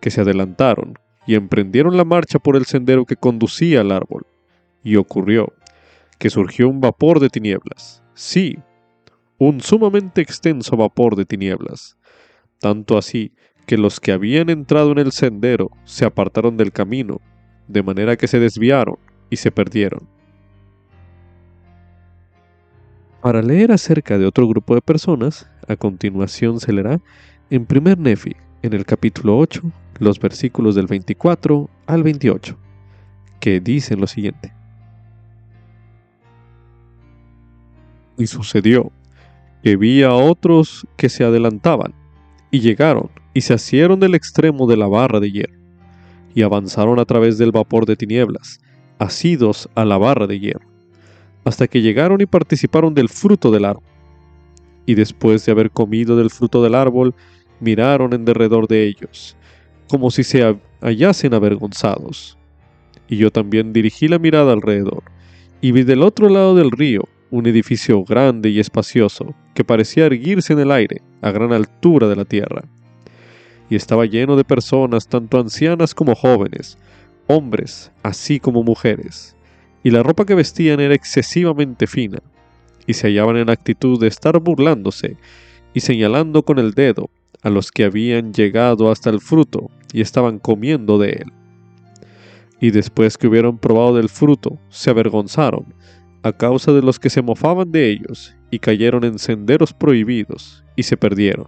[0.00, 0.94] que se adelantaron
[1.26, 4.26] y emprendieron la marcha por el sendero que conducía al árbol.
[4.82, 5.52] Y ocurrió
[6.18, 8.58] que surgió un vapor de tinieblas, sí,
[9.38, 11.96] un sumamente extenso vapor de tinieblas,
[12.64, 13.30] tanto así
[13.66, 17.20] que los que habían entrado en el sendero se apartaron del camino,
[17.68, 18.96] de manera que se desviaron
[19.28, 20.08] y se perdieron.
[23.20, 27.02] Para leer acerca de otro grupo de personas, a continuación se leerá
[27.50, 29.60] en primer Nefi, en el capítulo 8,
[29.98, 32.56] los versículos del 24 al 28,
[33.40, 34.54] que dicen lo siguiente.
[38.16, 38.90] Y sucedió
[39.62, 41.92] que vi a otros que se adelantaban,
[42.54, 45.58] y llegaron, y se asieron del extremo de la barra de hierro,
[46.36, 48.60] y avanzaron a través del vapor de tinieblas,
[49.00, 50.74] asidos a la barra de hierro
[51.44, 53.82] hasta que llegaron y participaron del fruto del árbol.
[54.86, 57.12] Y después de haber comido del fruto del árbol,
[57.58, 59.36] miraron en derredor de ellos,
[59.88, 62.38] como si se hallasen avergonzados.
[63.08, 65.02] Y yo también dirigí la mirada alrededor,
[65.60, 67.02] y vi del otro lado del río
[67.36, 72.16] un edificio grande y espacioso, que parecía erguirse en el aire, a gran altura de
[72.16, 72.64] la tierra.
[73.70, 76.78] Y estaba lleno de personas, tanto ancianas como jóvenes,
[77.26, 79.34] hombres, así como mujeres
[79.84, 82.18] y la ropa que vestían era excesivamente fina,
[82.86, 85.16] y se hallaban en actitud de estar burlándose
[85.74, 87.10] y señalando con el dedo
[87.42, 91.32] a los que habían llegado hasta el fruto y estaban comiendo de él.
[92.60, 95.74] Y después que hubieron probado del fruto, se avergonzaron
[96.24, 100.82] a causa de los que se mofaban de ellos y cayeron en senderos prohibidos y
[100.82, 101.46] se perdieron.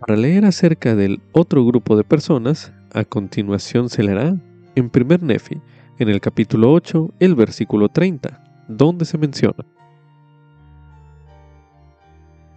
[0.00, 4.36] Para leer acerca del otro grupo de personas, a continuación se leerá
[4.74, 5.60] en primer Nefi,
[6.00, 9.64] en el capítulo 8, el versículo 30, donde se menciona.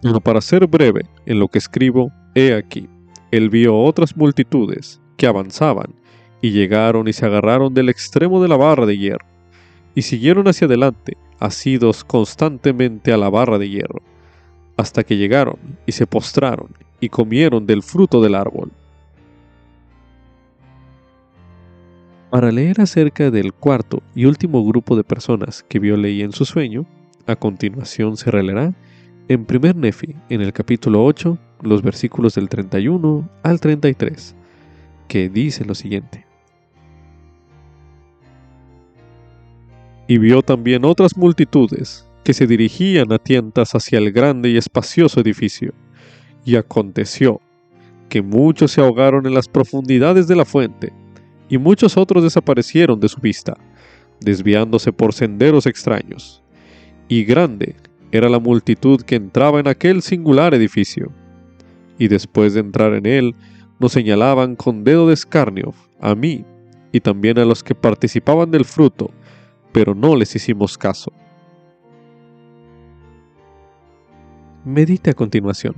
[0.02, 2.88] Pero para ser breve en lo que escribo, he aquí,
[3.30, 5.94] él vio otras multitudes que avanzaban
[6.40, 9.26] y llegaron y se agarraron del extremo de la barra de hierro
[9.94, 14.02] y siguieron hacia adelante, asidos constantemente a la barra de hierro,
[14.76, 16.68] hasta que llegaron y se postraron
[17.00, 18.70] y comieron del fruto del árbol
[22.30, 26.44] Para leer acerca del cuarto y último grupo de personas que vio Ley en su
[26.44, 26.84] sueño,
[27.26, 28.74] a continuación se releerá
[29.28, 34.34] en primer Nefi, en el capítulo 8, los versículos del 31 al 33,
[35.06, 36.27] que dice lo siguiente.
[40.08, 45.20] Y vio también otras multitudes que se dirigían a tientas hacia el grande y espacioso
[45.20, 45.74] edificio.
[46.44, 47.40] Y aconteció
[48.08, 50.92] que muchos se ahogaron en las profundidades de la fuente,
[51.48, 53.56] y muchos otros desaparecieron de su vista,
[54.20, 56.42] desviándose por senderos extraños.
[57.08, 57.76] Y grande
[58.10, 61.12] era la multitud que entraba en aquel singular edificio.
[61.98, 63.34] Y después de entrar en él,
[63.78, 66.44] nos señalaban con dedo de escarnio a mí
[66.92, 69.10] y también a los que participaban del fruto,
[69.72, 71.12] pero no les hicimos caso.
[74.64, 75.74] Medite a continuación.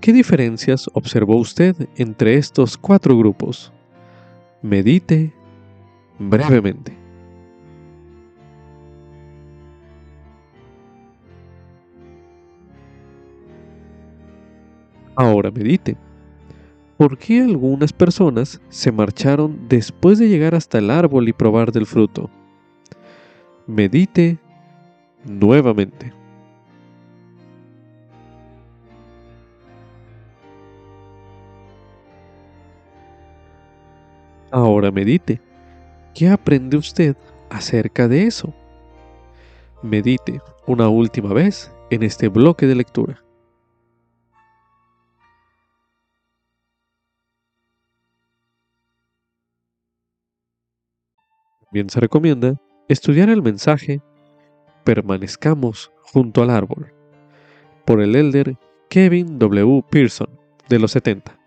[0.00, 3.72] ¿Qué diferencias observó usted entre estos cuatro grupos?
[4.62, 5.34] Medite
[6.18, 6.96] brevemente.
[15.16, 15.98] Ahora medite.
[16.96, 21.84] ¿Por qué algunas personas se marcharon después de llegar hasta el árbol y probar del
[21.84, 22.30] fruto?
[23.70, 24.36] Medite
[25.24, 26.12] nuevamente.
[34.50, 35.40] Ahora medite.
[36.16, 37.16] ¿Qué aprende usted
[37.48, 38.52] acerca de eso?
[39.82, 43.22] Medite una última vez en este bloque de lectura.
[51.70, 54.02] Bien se recomienda estudiar el mensaje
[54.82, 56.92] Permanezcamos junto al árbol
[57.86, 58.56] por el elder
[58.88, 59.84] Kevin W.
[59.88, 60.28] Pearson
[60.68, 61.38] de los 70,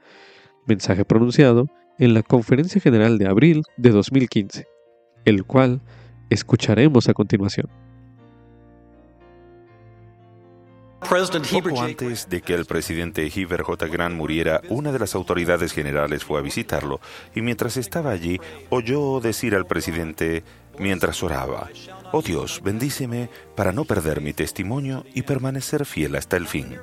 [0.65, 1.67] mensaje pronunciado
[1.99, 4.67] en la Conferencia General de abril de 2015,
[5.25, 5.81] el cual
[6.29, 7.69] escucharemos a continuación.
[11.51, 13.87] Poco antes de que el presidente Heber J.
[13.87, 17.01] Grant muriera, una de las autoridades generales fue a visitarlo
[17.35, 20.43] y mientras estaba allí oyó decir al presidente
[20.79, 21.69] mientras oraba,
[22.11, 26.77] Oh Dios, bendíceme para no perder mi testimonio y permanecer fiel hasta el fin.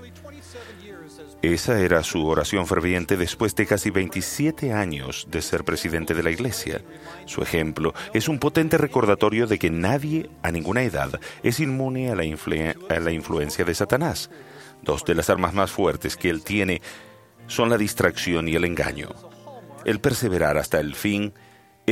[1.42, 6.30] Esa era su oración ferviente después de casi 27 años de ser presidente de la
[6.30, 6.82] Iglesia.
[7.24, 12.14] Su ejemplo es un potente recordatorio de que nadie, a ninguna edad, es inmune a
[12.14, 12.24] la,
[12.90, 14.30] a la influencia de Satanás.
[14.82, 16.82] Dos de las armas más fuertes que él tiene
[17.46, 19.08] son la distracción y el engaño.
[19.86, 21.32] El perseverar hasta el fin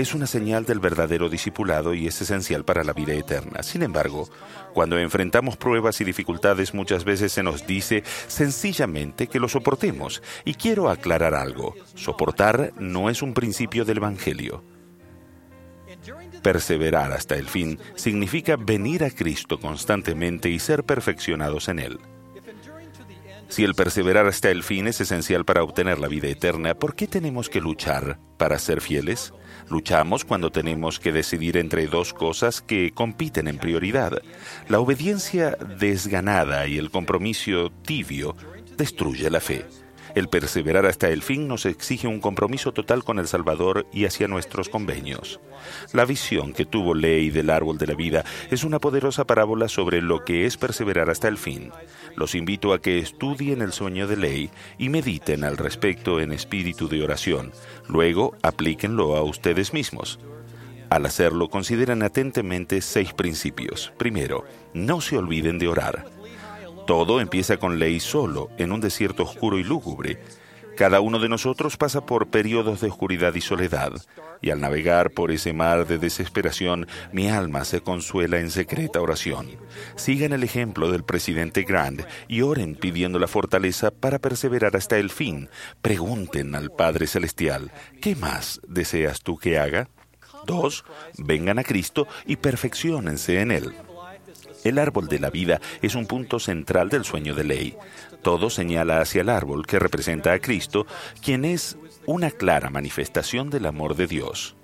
[0.01, 3.63] es una señal del verdadero discipulado y es esencial para la vida eterna.
[3.63, 4.29] Sin embargo,
[4.75, 10.23] cuando enfrentamos pruebas y dificultades muchas veces se nos dice sencillamente que lo soportemos.
[10.45, 11.75] Y quiero aclarar algo.
[11.95, 14.65] Soportar no es un principio del Evangelio.
[16.43, 21.99] Perseverar hasta el fin significa venir a Cristo constantemente y ser perfeccionados en Él.
[23.49, 27.07] Si el perseverar hasta el fin es esencial para obtener la vida eterna, ¿por qué
[27.07, 29.33] tenemos que luchar para ser fieles?
[29.71, 34.21] Luchamos cuando tenemos que decidir entre dos cosas que compiten en prioridad.
[34.69, 38.37] La obediencia desganada y el compromiso tibio
[38.77, 39.65] destruye la fe.
[40.15, 44.29] El perseverar hasta el fin nos exige un compromiso total con el Salvador y hacia
[44.29, 45.41] nuestros convenios.
[45.93, 50.03] La visión que tuvo Ley del árbol de la vida es una poderosa parábola sobre
[50.03, 51.71] lo que es perseverar hasta el fin.
[52.17, 56.89] Los invito a que estudien el sueño de Ley y mediten al respecto en espíritu
[56.89, 57.53] de oración.
[57.89, 60.19] Luego, aplíquenlo a ustedes mismos.
[60.91, 63.93] Al hacerlo, consideren atentamente seis principios.
[63.99, 66.07] Primero, no se olviden de orar.
[66.89, 70.23] Todo empieza con ley solo, en un desierto oscuro y lúgubre.
[70.75, 73.93] Cada uno de nosotros pasa por periodos de oscuridad y soledad,
[74.41, 79.51] y al navegar por ese mar de desesperación, mi alma se consuela en secreta oración.
[79.97, 85.11] Sigan el ejemplo del presidente Grant y oren pidiendo la fortaleza para perseverar hasta el
[85.11, 85.51] fin.
[85.83, 87.71] Pregunten al Padre Celestial,
[88.01, 89.91] ¿qué más deseas tú que haga?
[90.47, 90.87] Dos,
[91.19, 93.75] vengan a Cristo y perfeccionense en Él.
[94.65, 97.77] El árbol de la vida es un punto central del sueño de ley.
[98.23, 100.87] Todo señala hacia el árbol que representa a Cristo,
[101.23, 104.57] quien es una clara manifestación del amor de Dios.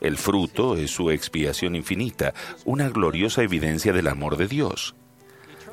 [0.00, 2.34] El fruto es su expiación infinita,
[2.64, 4.96] una gloriosa evidencia del amor de Dios.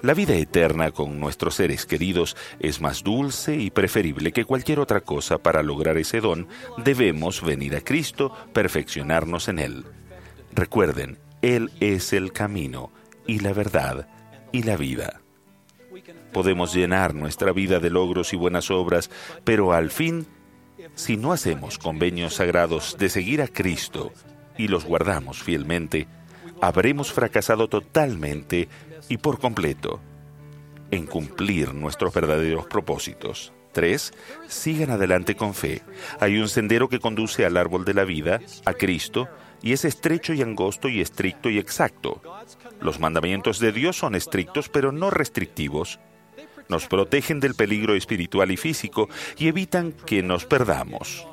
[0.02, 5.02] La vida eterna con nuestros seres queridos es más dulce y preferible que cualquier otra
[5.02, 6.48] cosa para lograr ese don.
[6.78, 9.86] Debemos venir a Cristo, perfeccionarnos en Él.
[10.54, 12.92] Recuerden, Él es el camino,
[13.30, 14.08] y la verdad
[14.52, 15.22] y la vida.
[16.34, 19.12] Podemos llenar nuestra vida de logros y buenas obras,
[19.44, 20.26] pero al fin
[20.96, 24.12] Si no hacemos convenios sagrados de seguir a Cristo
[24.58, 26.08] y los guardamos fielmente,
[26.62, 28.68] habremos fracasado totalmente
[29.10, 30.00] y por completo
[30.90, 33.54] en cumplir nuestros verdaderos propósitos.
[33.74, 34.14] 3.
[34.48, 35.84] Sigan adelante con fe.
[36.20, 39.28] Hay un sendero que conduce al árbol de la vida, a Cristo,
[39.62, 42.22] y es estrecho y angosto y estricto y exacto.
[42.82, 46.00] Los mandamientos de Dios son estrictos pero no restrictivos.
[46.70, 51.28] Nos protegen del peligro espiritual y físico y evitan que nos perdamos.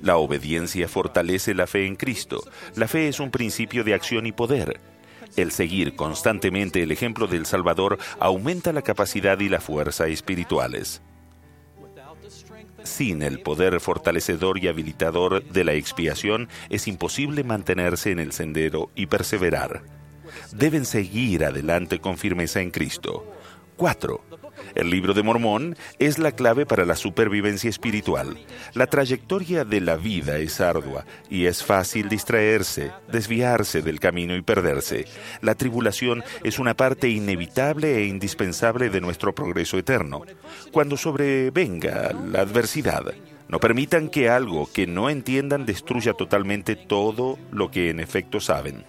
[0.00, 2.42] La obediencia fortalece la fe en Cristo.
[2.76, 4.80] La fe es un principio de acción y poder.
[5.36, 11.02] El seguir constantemente el ejemplo del Salvador aumenta la capacidad y la fuerza espirituales.
[12.90, 18.90] Sin el poder fortalecedor y habilitador de la expiación es imposible mantenerse en el sendero
[18.96, 19.82] y perseverar.
[20.52, 23.24] Deben seguir adelante con firmeza en Cristo.
[23.76, 24.39] 4.
[24.74, 28.38] El libro de Mormón es la clave para la supervivencia espiritual.
[28.74, 34.42] La trayectoria de la vida es ardua y es fácil distraerse, desviarse del camino y
[34.42, 35.06] perderse.
[35.40, 40.22] La tribulación es una parte inevitable e indispensable de nuestro progreso eterno.
[40.72, 43.14] Cuando sobrevenga la adversidad,
[43.48, 48.84] no permitan que algo que no entiendan destruya totalmente todo lo que en efecto saben.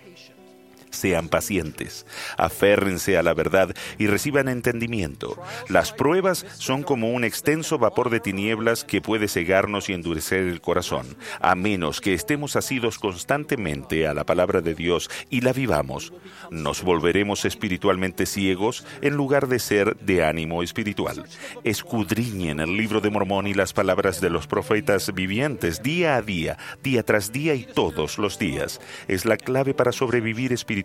[0.92, 2.06] Sean pacientes,
[2.38, 5.42] aférrense a la verdad y reciban entendimiento.
[5.70, 10.60] Las pruebas son como un extenso vapor de tinieblas que puede cegarnos y endurecer el
[10.60, 16.12] corazón, a menos que estemos asidos constantemente a la palabra de Dios y la vivamos.
[16.50, 21.24] Nos volveremos espiritualmente ciegos en lugar de ser de ánimo espiritual.
[21.64, 26.58] Escudriñen el libro de Mormón y las palabras de los profetas vivientes día a día,
[26.84, 28.82] día tras día y todos los días.
[29.08, 30.81] Es la clave para sobrevivir espiritualmente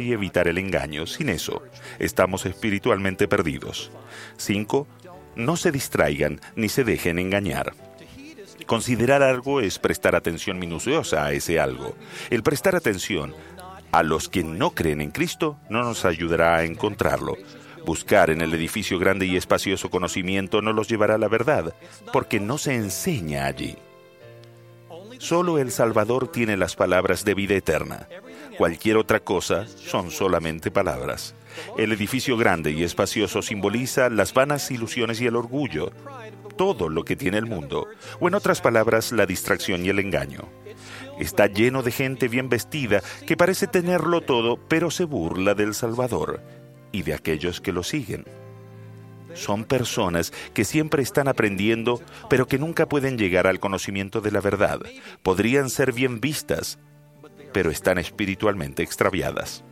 [0.00, 1.06] y evitar el engaño.
[1.06, 1.62] Sin eso,
[1.98, 3.90] estamos espiritualmente perdidos.
[4.36, 4.86] 5.
[5.36, 7.74] No se distraigan ni se dejen engañar.
[8.66, 11.94] Considerar algo es prestar atención minuciosa a ese algo.
[12.30, 13.34] El prestar atención
[13.92, 17.36] a los que no creen en Cristo no nos ayudará a encontrarlo.
[17.86, 21.74] Buscar en el edificio grande y espacioso conocimiento no los llevará a la verdad,
[22.12, 23.76] porque no se enseña allí.
[25.18, 28.08] Solo el Salvador tiene las palabras de vida eterna.
[28.58, 31.36] Cualquier otra cosa son solamente palabras.
[31.76, 35.92] El edificio grande y espacioso simboliza las vanas ilusiones y el orgullo,
[36.56, 37.86] todo lo que tiene el mundo,
[38.18, 40.40] o en otras palabras, la distracción y el engaño.
[41.20, 46.42] Está lleno de gente bien vestida que parece tenerlo todo, pero se burla del Salvador
[46.90, 48.24] y de aquellos que lo siguen.
[49.34, 54.40] Son personas que siempre están aprendiendo, pero que nunca pueden llegar al conocimiento de la
[54.40, 54.80] verdad.
[55.22, 56.78] Podrían ser bien vistas,
[57.52, 59.64] pero están espiritualmente extraviadas.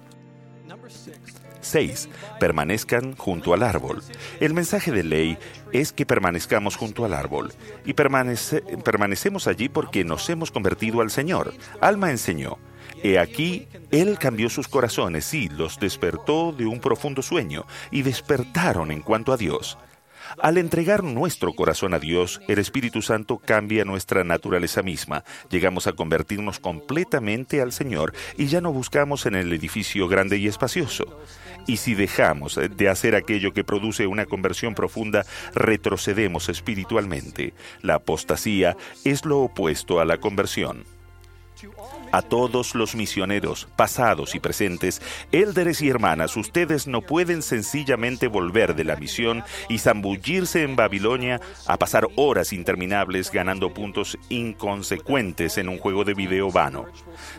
[1.61, 2.09] 6.
[2.39, 4.03] Permanezcan junto al árbol.
[4.39, 5.39] El mensaje de ley
[5.72, 7.53] es que permanezcamos junto al árbol.
[7.85, 11.55] Y permanecemos allí porque nos hemos convertido al Señor.
[11.81, 12.59] Alma enseñó.
[13.03, 18.91] He aquí, Él cambió sus corazones y los despertó de un profundo sueño, y despertaron
[18.91, 19.77] en cuanto a Dios.
[20.41, 25.24] Al entregar nuestro corazón a Dios, el Espíritu Santo cambia nuestra naturaleza misma.
[25.51, 30.47] Llegamos a convertirnos completamente al Señor y ya no buscamos en el edificio grande y
[30.47, 31.20] espacioso.
[31.66, 35.24] Y si dejamos de hacer aquello que produce una conversión profunda,
[35.55, 37.55] retrocedemos espiritualmente.
[37.83, 40.85] La apostasía es lo opuesto a la conversión
[42.12, 45.02] a todos los misioneros, pasados y presentes,
[45.32, 51.40] élderes y hermanas, ustedes no pueden sencillamente volver de la misión y zambullirse en Babilonia
[51.66, 56.86] a pasar horas interminables ganando puntos inconsecuentes en un juego de video vano,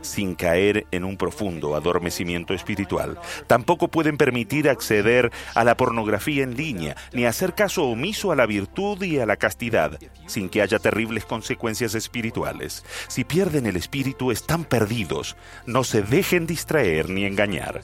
[0.02, 3.20] sin caer en un profundo adormecimiento espiritual.
[3.48, 8.46] Tampoco pueden permitir acceder a la pornografía en línea, ni hacer caso omiso a la
[8.46, 12.84] virtud y a la castidad, sin que haya terribles consecuencias espirituales.
[13.08, 15.36] Si pierden el espíritu, están perdidos.
[15.66, 17.82] No se dejen distraer ni engañar.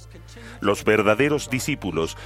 [0.59, 2.17] Los verdaderos discípulos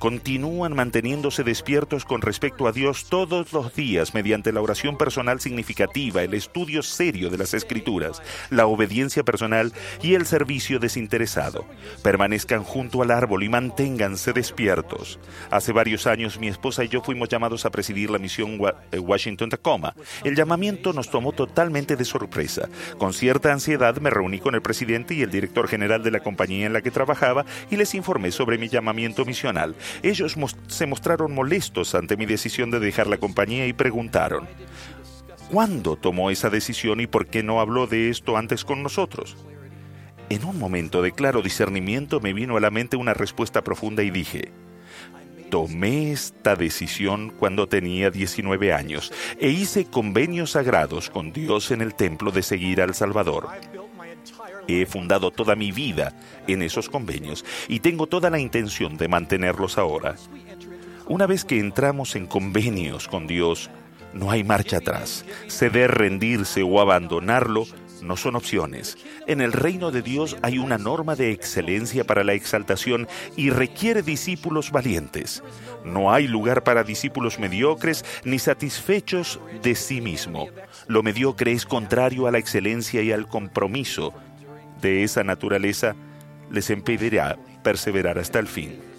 [0.00, 6.22] continúan manteniéndose despiertos con respecto a Dios todos los días mediante la oración personal significativa,
[6.22, 11.66] el estudio serio de las escrituras, la obediencia personal y el servicio desinteresado.
[12.02, 15.20] Permanezcan junto al árbol y manténganse despiertos.
[15.50, 18.58] Hace varios años mi esposa y yo fuimos llamados a presidir la misión
[18.90, 19.94] eh, Washington-Tacoma.
[20.24, 22.70] El llamamiento nos tomó totalmente de sorpresa.
[22.96, 26.64] Con cierta ansiedad me reuní con el presidente y el director general de la compañía
[26.64, 29.74] en la que trabajaba y les informé sobre mi llamamiento misional.
[30.02, 30.36] Ellos
[30.68, 34.48] se mostraron molestos ante mi decisión de dejar la compañía y preguntaron,
[35.50, 39.36] ¿cuándo tomó esa decisión y por qué no habló de esto antes con nosotros?
[40.28, 44.10] En un momento de claro discernimiento me vino a la mente una respuesta profunda y
[44.10, 44.52] dije,
[45.50, 51.96] Tomé esta decisión cuando tenía 19 años e hice convenios sagrados con Dios en el
[51.96, 53.48] templo de seguir al Salvador.
[54.70, 56.14] He fundado toda mi vida
[56.46, 60.16] en esos convenios y tengo toda la intención de mantenerlos ahora.
[61.06, 63.70] Una vez que entramos en convenios con Dios,
[64.12, 65.24] no hay marcha atrás.
[65.48, 67.66] Ceder, rendirse o abandonarlo
[68.02, 68.96] no son opciones.
[69.26, 74.02] En el reino de Dios hay una norma de excelencia para la exaltación y requiere
[74.02, 75.42] discípulos valientes.
[75.84, 80.48] No hay lugar para discípulos mediocres ni satisfechos de sí mismo.
[80.86, 84.14] Lo mediocre es contrario a la excelencia y al compromiso.
[84.80, 85.94] De esa naturaleza
[86.50, 88.90] les impedirá perseverar hasta el fin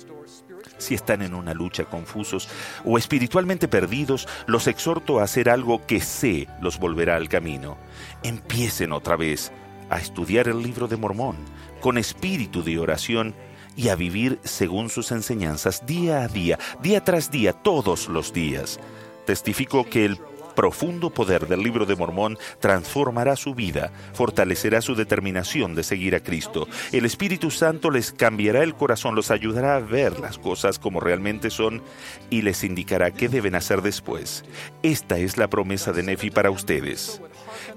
[0.82, 2.50] si están en una lucha confusos
[2.84, 7.78] o espiritualmente perdidos, los exhorto a hacer algo que sé los volverá al camino.
[8.24, 9.52] Empiecen otra vez
[9.90, 11.38] a estudiar el libro de Mormón
[11.80, 13.36] con espíritu de oración
[13.76, 18.80] y a vivir según sus enseñanzas día a día, día tras día, todos los días.
[19.26, 20.18] Testifico que el
[20.52, 26.22] profundo poder del libro de Mormón transformará su vida, fortalecerá su determinación de seguir a
[26.22, 26.68] Cristo.
[26.91, 31.49] El Espíritu Santo les cambiará el corazón, los ayudará a ver las cosas como realmente
[31.49, 31.82] son
[32.30, 34.43] y les indicará qué deben hacer después.
[34.84, 37.22] Esta es la promesa de Nefi para ustedes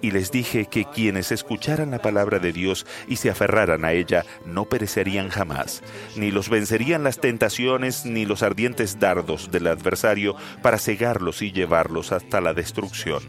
[0.03, 4.25] y les dije que quienes escucharan la palabra de Dios y se aferraran a ella
[4.47, 5.83] no perecerían jamás,
[6.17, 12.13] ni los vencerían las tentaciones ni los ardientes dardos del adversario para cegarlos y llevarlos
[12.13, 13.23] hasta la destrucción.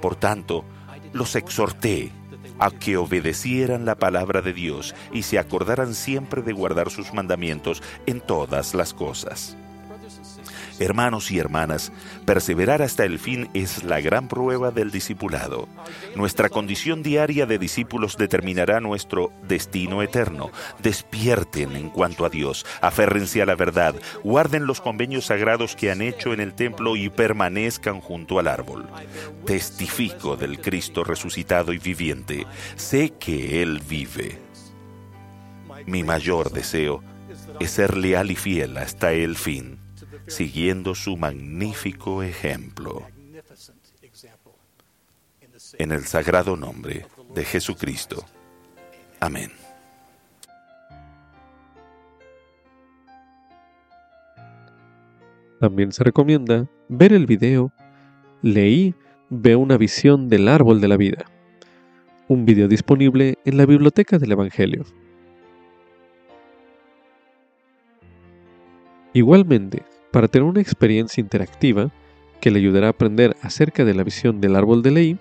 [0.00, 0.64] Por tanto,
[1.12, 2.12] los exhorté
[2.58, 7.82] a que obedecieran la palabra de Dios y se acordaran siempre de guardar sus mandamientos
[8.06, 9.56] en todas las cosas.
[10.80, 11.92] Hermanos y hermanas,
[12.24, 15.68] perseverar hasta el fin es la gran prueba del discipulado.
[16.14, 20.50] Nuestra condición diaria de discípulos determinará nuestro destino eterno.
[20.80, 26.00] Despierten en cuanto a Dios, aférrense a la verdad, guarden los convenios sagrados que han
[26.00, 28.86] hecho en el templo y permanezcan junto al árbol.
[29.44, 32.46] Testifico del Cristo resucitado y viviente.
[32.76, 34.38] Sé que Él vive.
[35.86, 37.02] Mi mayor deseo
[37.58, 39.87] es ser leal y fiel hasta el fin
[40.28, 43.02] siguiendo su magnífico ejemplo.
[45.78, 48.24] En el sagrado nombre de Jesucristo.
[49.20, 49.50] Amén.
[55.60, 57.72] También se recomienda ver el video
[58.42, 58.94] Leí,
[59.30, 61.24] ve una visión del árbol de la vida.
[62.28, 64.84] Un video disponible en la biblioteca del Evangelio.
[69.12, 71.90] Igualmente, para tener una experiencia interactiva
[72.40, 75.18] que le ayudará a aprender acerca de la visión del árbol de ley,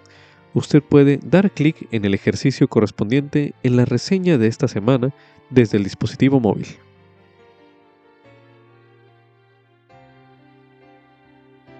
[0.54, 5.14] usted puede dar clic en el ejercicio correspondiente en la reseña de esta semana
[5.50, 6.68] desde el dispositivo móvil.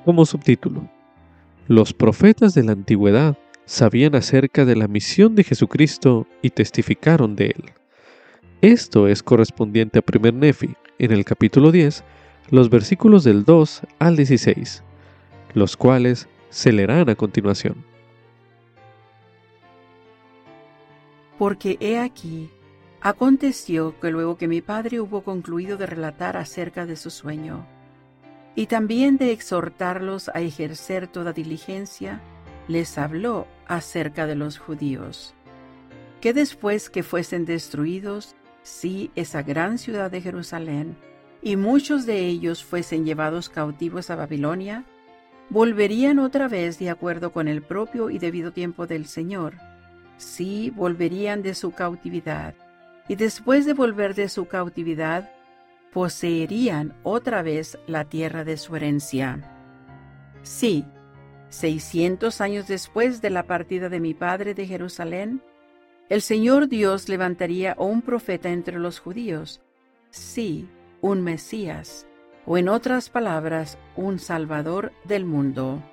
[0.06, 0.90] Como subtítulo,
[1.68, 7.48] los profetas de la antigüedad sabían acerca de la misión de Jesucristo y testificaron de
[7.48, 7.64] él.
[8.62, 12.04] Esto es correspondiente a 1 Nefi, en el capítulo 10,
[12.50, 14.84] los versículos del 2 al 16,
[15.54, 17.84] los cuales se leerán a continuación.
[21.38, 22.50] Porque he aquí,
[23.02, 27.66] aconteció que luego que mi padre hubo concluido de relatar acerca de su sueño,
[28.56, 32.22] y también de exhortarlos a ejercer toda diligencia,
[32.68, 35.36] les habló acerca de los judíos,
[36.22, 40.98] que después que fuesen destruidos, sí, esa gran ciudad de Jerusalén,
[41.42, 44.84] y muchos de ellos fuesen llevados cautivos a Babilonia,
[45.50, 49.56] volverían otra vez de acuerdo con el propio y debido tiempo del Señor.
[50.18, 52.56] Sí, volverían de su cautividad,
[53.08, 55.32] y después de volver de su cautividad,
[55.94, 59.54] poseerían otra vez la tierra de su herencia.
[60.42, 60.86] Sí,
[61.50, 65.42] seiscientos años después de la partida de mi padre de Jerusalén,
[66.10, 69.62] el Señor Dios levantaría a un profeta entre los judíos.
[70.10, 70.68] Sí,
[71.02, 72.08] un Mesías,
[72.46, 75.84] o en otras palabras, un Salvador del mundo.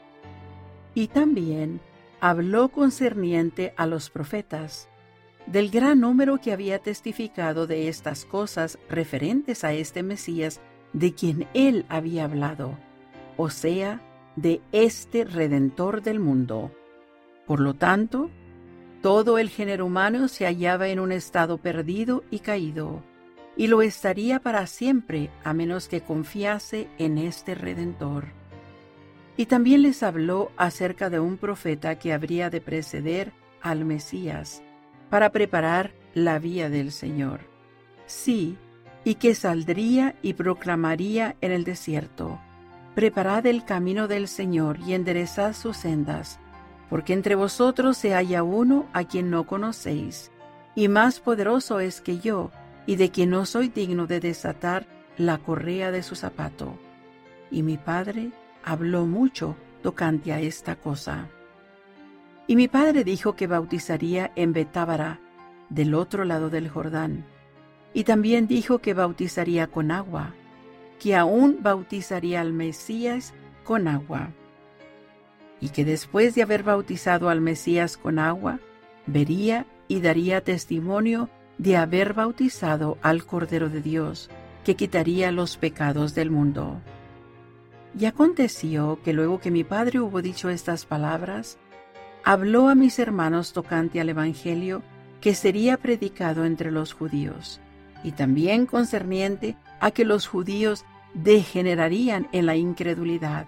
[0.95, 1.81] Y también
[2.21, 4.89] habló concerniente a los profetas,
[5.47, 10.61] del gran número que había testificado de estas cosas referentes a este Mesías
[10.93, 12.79] de quien él había hablado,
[13.37, 14.01] o sea,
[14.37, 16.71] de este Redentor del mundo.
[17.47, 18.31] Por lo tanto,
[19.03, 23.03] todo el género humano se hallaba en un estado perdido y caído
[23.57, 28.27] y lo estaría para siempre a menos que confiase en este Redentor.
[29.37, 34.63] Y también les habló acerca de un profeta que habría de preceder al Mesías
[35.11, 37.41] para preparar la vía del Señor.
[38.07, 38.57] Sí,
[39.05, 42.41] y que saldría y proclamaría en el desierto,
[42.95, 46.39] Preparad el camino del Señor y enderezad sus sendas,
[46.89, 50.31] porque entre vosotros se halla uno a quien no conocéis,
[50.77, 52.53] y más poderoso es que yo,
[52.87, 56.78] y de quien no soy digno de desatar la correa de su zapato.
[57.51, 58.30] Y mi padre
[58.64, 61.28] habló mucho tocante a esta cosa.
[62.47, 65.20] Y mi padre dijo que bautizaría en Betábara,
[65.70, 67.24] del otro lado del Jordán,
[67.95, 70.35] y también dijo que bautizaría con agua
[71.05, 74.30] que aún bautizaría al Mesías con agua,
[75.61, 78.59] y que después de haber bautizado al Mesías con agua,
[79.07, 81.28] vería y daría testimonio
[81.59, 84.31] de haber bautizado al Cordero de Dios,
[84.65, 86.81] que quitaría los pecados del mundo.
[87.99, 91.59] Y aconteció que luego que mi padre hubo dicho estas palabras,
[92.25, 94.83] habló a mis hermanos tocante al Evangelio
[95.21, 97.61] que sería predicado entre los judíos,
[98.03, 100.85] y también concerniente a que los judíos
[101.15, 103.47] degenerarían en la incredulidad,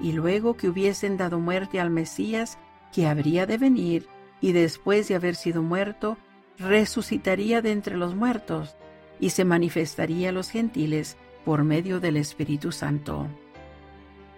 [0.00, 2.58] y luego que hubiesen dado muerte al Mesías,
[2.92, 4.06] que habría de venir,
[4.40, 6.18] y después de haber sido muerto,
[6.58, 8.76] resucitaría de entre los muertos,
[9.20, 13.26] y se manifestaría a los gentiles por medio del Espíritu Santo.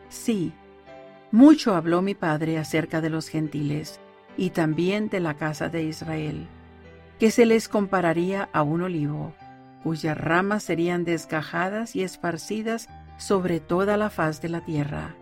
[0.08, 0.52] Sí,
[1.32, 4.00] mucho habló mi Padre acerca de los gentiles,
[4.36, 6.46] y también de la casa de Israel,
[7.18, 9.34] que se les compararía a un olivo
[9.82, 15.16] cuyas ramas serían desgajadas y esparcidas sobre toda la faz de la tierra.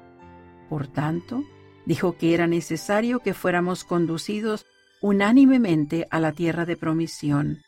[0.68, 1.44] Por tanto,
[1.86, 4.66] dijo que era necesario que fuéramos conducidos
[5.01, 7.62] unánimemente a la tierra de promisión,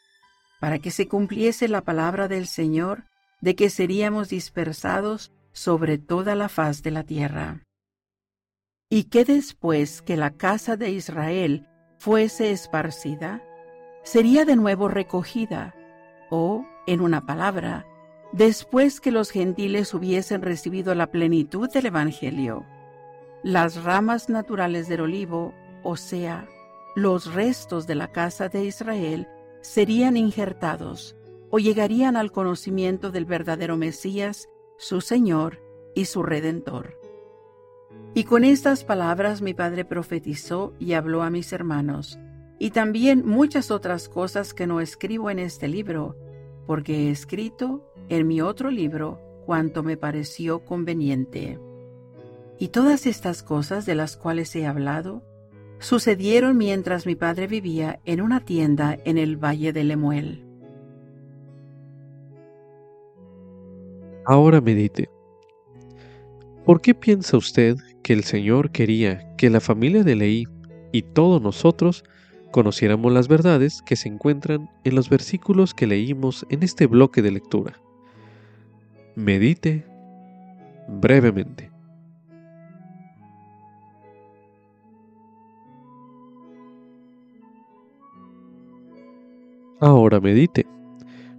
[0.61, 3.05] para que se cumpliese la palabra del Señor
[3.41, 7.63] de que seríamos dispersados sobre toda la faz de la tierra.
[8.89, 11.67] Y que después que la casa de Israel
[11.99, 13.43] fuese esparcida,
[14.03, 15.75] sería de nuevo recogida,
[16.31, 17.87] o en una palabra,
[18.33, 22.67] después que los gentiles hubiesen recibido la plenitud del Evangelio,
[23.43, 26.47] las ramas naturales del olivo, o sea,
[27.01, 29.27] los restos de la casa de Israel,
[29.63, 31.17] serían injertados
[31.51, 34.49] o llegarían al conocimiento del verdadero Mesías,
[34.79, 35.61] su Señor
[35.95, 36.99] y su Redentor.
[38.15, 42.19] Y con estas palabras mi padre profetizó y habló a mis hermanos,
[42.59, 46.17] y también muchas otras cosas que no escribo en este libro,
[46.67, 51.59] porque he escrito en mi otro libro cuanto me pareció conveniente.
[52.59, 55.23] Y todas estas cosas de las cuales he hablado
[55.81, 60.45] sucedieron mientras mi padre vivía en una tienda en el valle de Lemuel.
[64.27, 65.11] Ahora medite.
[66.65, 70.47] ¿Por qué piensa usted que el Señor quería que la familia de Leí
[70.93, 72.05] y todos nosotros
[72.53, 77.33] conociéramos las verdades que se encuentran en los versículos que leímos en este bloque de
[77.33, 77.81] lectura.
[79.17, 79.87] Medite
[80.89, 81.70] brevemente.
[89.83, 90.67] Ahora medite.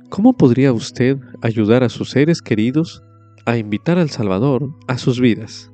[0.09, 3.03] ¿Cómo podría usted ayudar a sus seres queridos
[3.45, 5.71] a invitar al Salvador a sus vidas?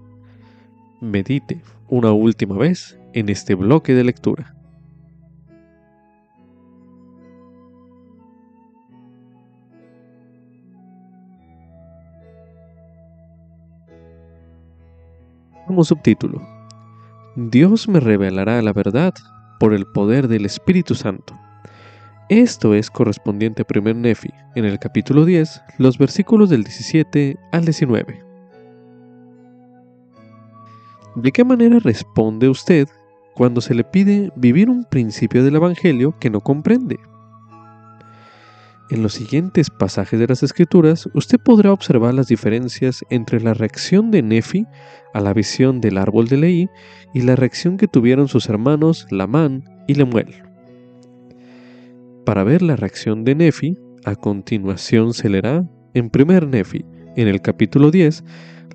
[0.99, 4.53] Medite una última vez en este bloque de lectura.
[15.67, 16.45] Como subtítulo,
[17.37, 19.13] Dios me revelará la verdad
[19.57, 21.46] por el poder del Espíritu Santo.
[22.29, 27.63] Esto es correspondiente a 1 Nefi, en el capítulo 10, los versículos del 17 al
[27.63, 28.21] 19.
[31.15, 32.89] ¿De qué manera responde usted
[33.33, 36.99] cuando se le pide vivir un principio del Evangelio que no comprende?
[38.89, 44.11] En los siguientes pasajes de las Escrituras, usted podrá observar las diferencias entre la reacción
[44.11, 44.65] de Nefi
[45.13, 46.69] a la visión del árbol de Leí
[47.13, 50.46] y la reacción que tuvieron sus hermanos Lamán y Lemuel.
[52.27, 56.83] Para ver la reacción de Nefi, a continuación se leerá en primer Nefi,
[57.15, 58.21] en el capítulo 10,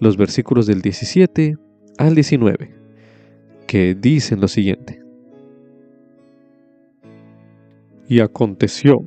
[0.01, 1.59] los versículos del 17
[1.99, 2.75] al 19,
[3.67, 5.03] que dicen lo siguiente.
[8.09, 9.07] Y aconteció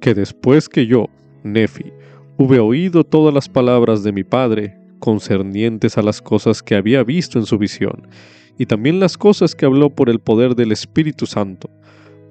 [0.00, 1.10] que después que yo,
[1.42, 1.92] Nefi,
[2.38, 7.38] hube oído todas las palabras de mi padre concernientes a las cosas que había visto
[7.38, 8.08] en su visión,
[8.56, 11.68] y también las cosas que habló por el poder del Espíritu Santo,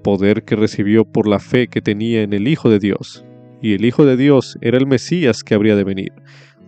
[0.02, 3.26] poder que recibió por la fe que tenía en el Hijo de Dios,
[3.62, 6.14] y el Hijo de Dios era el Mesías que habría de venir.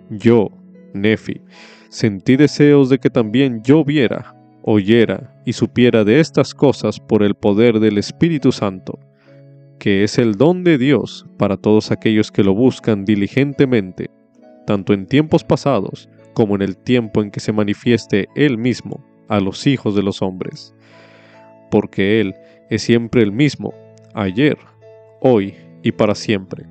[0.10, 0.50] Yo,
[0.94, 1.42] Nefi,
[1.90, 7.36] sentí deseos de que también yo viera, oyera y supiera de estas cosas por el
[7.36, 9.00] poder del Espíritu Santo
[9.84, 14.10] que es el don de Dios para todos aquellos que lo buscan diligentemente,
[14.66, 19.42] tanto en tiempos pasados como en el tiempo en que se manifieste Él mismo a
[19.42, 20.74] los hijos de los hombres.
[21.70, 22.34] Porque Él
[22.70, 23.74] es siempre el mismo,
[24.14, 24.58] ayer,
[25.22, 26.66] hoy y para siempre.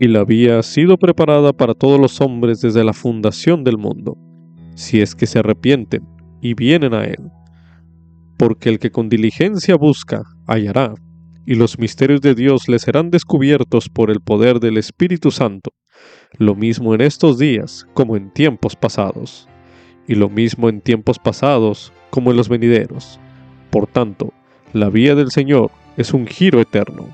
[0.00, 4.16] Y la vía ha sido preparada para todos los hombres desde la fundación del mundo,
[4.74, 6.06] si es que se arrepienten
[6.40, 7.30] y vienen a Él.
[8.36, 10.94] Porque el que con diligencia busca, hallará
[11.46, 15.72] y los misterios de Dios les serán descubiertos por el poder del Espíritu Santo,
[16.38, 19.48] lo mismo en estos días como en tiempos pasados,
[20.06, 23.20] y lo mismo en tiempos pasados como en los venideros.
[23.70, 24.32] Por tanto,
[24.74, 27.06] la vía del Señor es un giro eterno.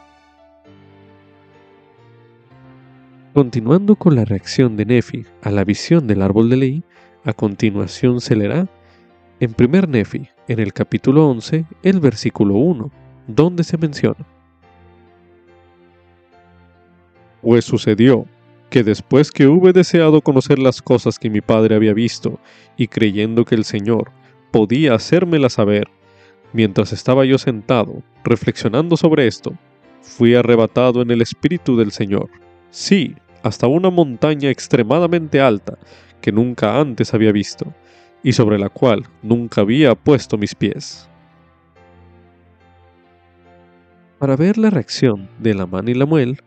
[3.34, 6.82] Continuando con la reacción de Nefi a la visión del árbol de ley,
[7.22, 8.66] a continuación se leerá
[9.40, 12.90] en primer Nefi, en el capítulo 11, el versículo 1
[13.26, 14.26] donde se menciona.
[17.42, 18.24] Pues sucedió
[18.70, 22.40] que después que hube deseado conocer las cosas que mi padre había visto,
[22.78, 24.12] y creyendo que el Señor
[24.50, 25.88] podía hacérmela saber,
[26.52, 29.54] mientras estaba yo sentado, reflexionando sobre esto,
[30.02, 32.28] fui arrebatado en el Espíritu del Señor,
[32.70, 35.78] sí, hasta una montaña extremadamente alta
[36.20, 37.72] que nunca antes había visto,
[38.22, 41.08] y sobre la cual nunca había puesto mis pies.
[44.18, 46.42] Para ver la reacción de la man y la muel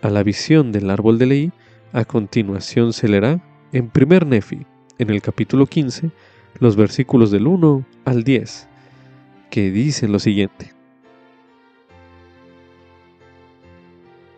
[0.00, 1.52] a la visión del árbol de ley,
[1.92, 3.42] a continuación se leerá
[3.72, 4.64] en primer Nefi,
[4.98, 6.10] en el capítulo 15,
[6.58, 8.68] los versículos del 1 al 10,
[9.50, 10.72] que dicen lo siguiente.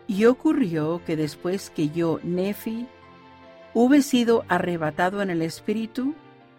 [0.07, 2.87] Y ocurrió que después que yo, Nefi,
[3.73, 6.13] hube sido arrebatado en el espíritu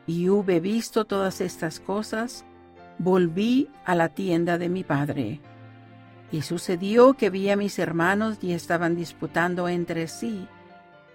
[0.06, 2.44] y hube visto todas estas cosas,
[2.98, 5.40] volví a la tienda de mi padre.
[6.30, 10.46] Y sucedió que vi a mis hermanos y estaban disputando entre sí,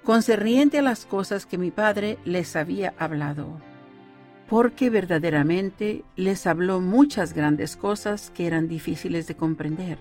[0.04, 3.60] concerniente a las cosas que mi padre les había hablado.
[4.50, 10.00] Porque verdaderamente les habló muchas grandes cosas que eran difíciles de comprender,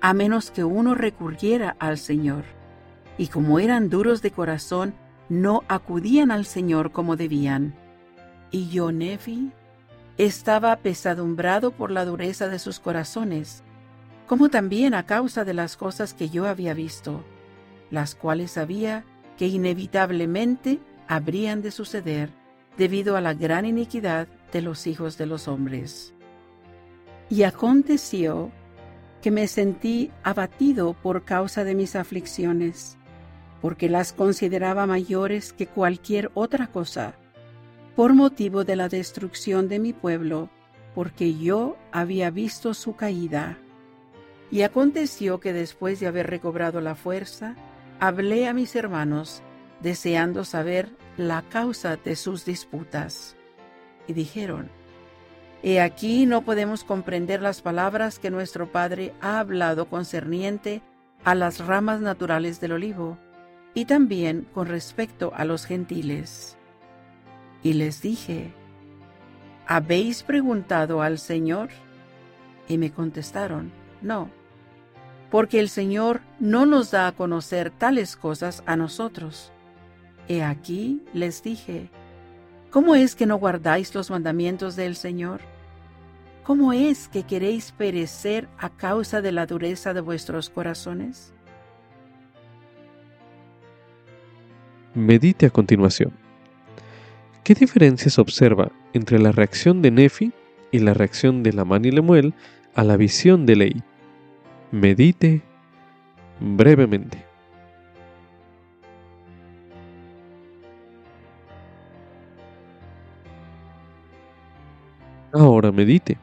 [0.00, 2.44] a menos que uno recurriera al Señor.
[3.16, 4.94] Y como eran duros de corazón,
[5.28, 7.74] no acudían al Señor como debían.
[8.50, 9.50] Y yo, Nefi,
[10.18, 13.62] estaba pesadumbrado por la dureza de sus corazones,
[14.26, 17.24] como también a causa de las cosas que yo había visto,
[17.90, 19.04] las cuales sabía
[19.38, 22.37] que inevitablemente habrían de suceder
[22.78, 26.14] debido a la gran iniquidad de los hijos de los hombres.
[27.28, 28.50] Y aconteció
[29.20, 32.96] que me sentí abatido por causa de mis aflicciones,
[33.60, 37.16] porque las consideraba mayores que cualquier otra cosa,
[37.96, 40.48] por motivo de la destrucción de mi pueblo,
[40.94, 43.58] porque yo había visto su caída.
[44.50, 47.56] Y aconteció que después de haber recobrado la fuerza,
[47.98, 49.42] hablé a mis hermanos,
[49.82, 53.36] deseando saber la causa de sus disputas.
[54.06, 54.70] Y dijeron,
[55.62, 60.80] He aquí no podemos comprender las palabras que nuestro Padre ha hablado concerniente
[61.24, 63.18] a las ramas naturales del olivo,
[63.74, 66.56] y también con respecto a los gentiles.
[67.62, 68.54] Y les dije,
[69.66, 71.68] ¿habéis preguntado al Señor?
[72.66, 74.30] Y me contestaron, no
[75.30, 79.52] porque el Señor no nos da a conocer tales cosas a nosotros.
[80.28, 81.88] He aquí les dije,
[82.70, 85.40] ¿cómo es que no guardáis los mandamientos del Señor?
[86.44, 91.32] ¿Cómo es que queréis perecer a causa de la dureza de vuestros corazones?
[94.94, 96.12] Medite a continuación.
[97.44, 100.32] ¿Qué diferencias observa entre la reacción de Nefi
[100.70, 102.34] y la reacción de Lamán y Lemuel
[102.74, 103.82] a la visión de Ley?
[104.70, 105.42] medite
[106.40, 107.27] brevemente.
[115.32, 116.18] Ahora medite.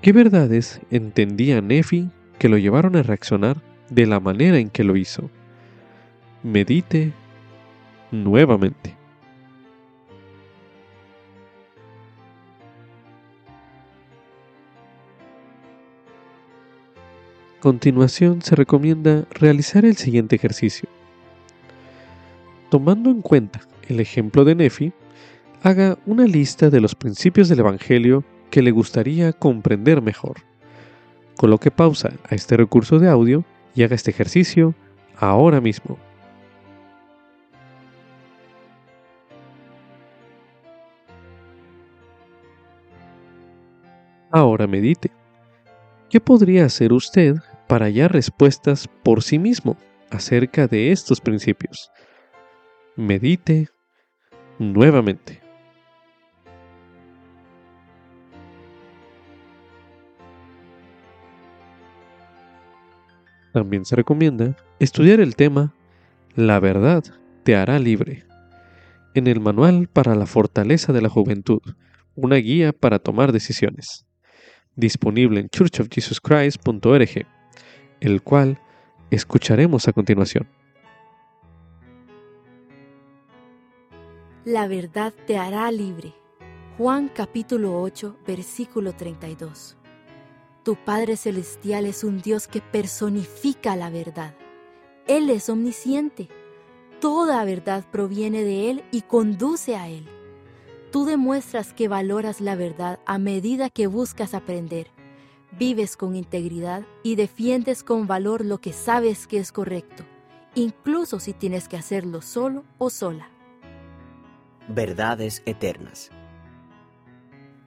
[0.00, 3.58] ¿Qué verdades entendía Nefi que lo llevaron a reaccionar
[3.90, 5.30] de la manera en que lo hizo?
[6.42, 7.12] Medite
[8.10, 9.02] nuevamente.
[17.62, 20.88] continuación se recomienda realizar el siguiente ejercicio.
[22.70, 24.92] Tomando en cuenta el ejemplo de Nefi,
[25.62, 30.36] haga una lista de los principios del Evangelio que le gustaría comprender mejor.
[31.36, 33.44] Coloque pausa a este recurso de audio
[33.74, 34.74] y haga este ejercicio
[35.16, 35.98] ahora mismo.
[44.30, 45.10] Ahora medite.
[46.08, 47.36] ¿Qué podría hacer usted
[47.66, 49.76] para hallar respuestas por sí mismo
[50.12, 51.90] acerca de estos principios.
[52.96, 53.68] Medite
[54.58, 55.41] nuevamente.
[63.52, 65.74] También se recomienda estudiar el tema
[66.34, 67.04] La verdad
[67.44, 68.24] te hará libre
[69.14, 71.60] en el Manual para la Fortaleza de la Juventud,
[72.14, 74.06] una guía para tomar decisiones,
[74.74, 77.26] disponible en churchofjesuschrist.org,
[78.00, 78.58] el cual
[79.10, 80.48] escucharemos a continuación.
[84.44, 86.14] La verdad te hará libre.
[86.78, 89.76] Juan capítulo 8, versículo 32.
[90.62, 94.34] Tu Padre Celestial es un Dios que personifica la verdad.
[95.08, 96.28] Él es omnisciente.
[97.00, 100.06] Toda verdad proviene de Él y conduce a Él.
[100.92, 104.86] Tú demuestras que valoras la verdad a medida que buscas aprender.
[105.58, 110.04] Vives con integridad y defiendes con valor lo que sabes que es correcto,
[110.54, 113.28] incluso si tienes que hacerlo solo o sola.
[114.68, 116.10] Verdades eternas.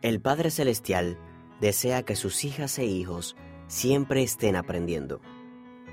[0.02, 1.18] El Padre Celestial
[1.62, 3.36] desea que sus hijas e hijos
[3.68, 5.22] siempre estén aprendiendo.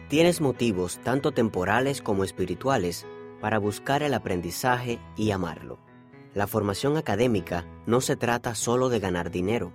[0.08, 3.06] Tienes motivos tanto temporales como espirituales
[3.40, 5.78] para buscar el aprendizaje y amarlo.
[6.34, 9.72] La formación académica no se trata solo de ganar dinero,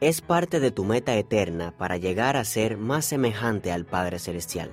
[0.00, 4.70] es parte de tu meta eterna para llegar a ser más semejante al Padre Celestial.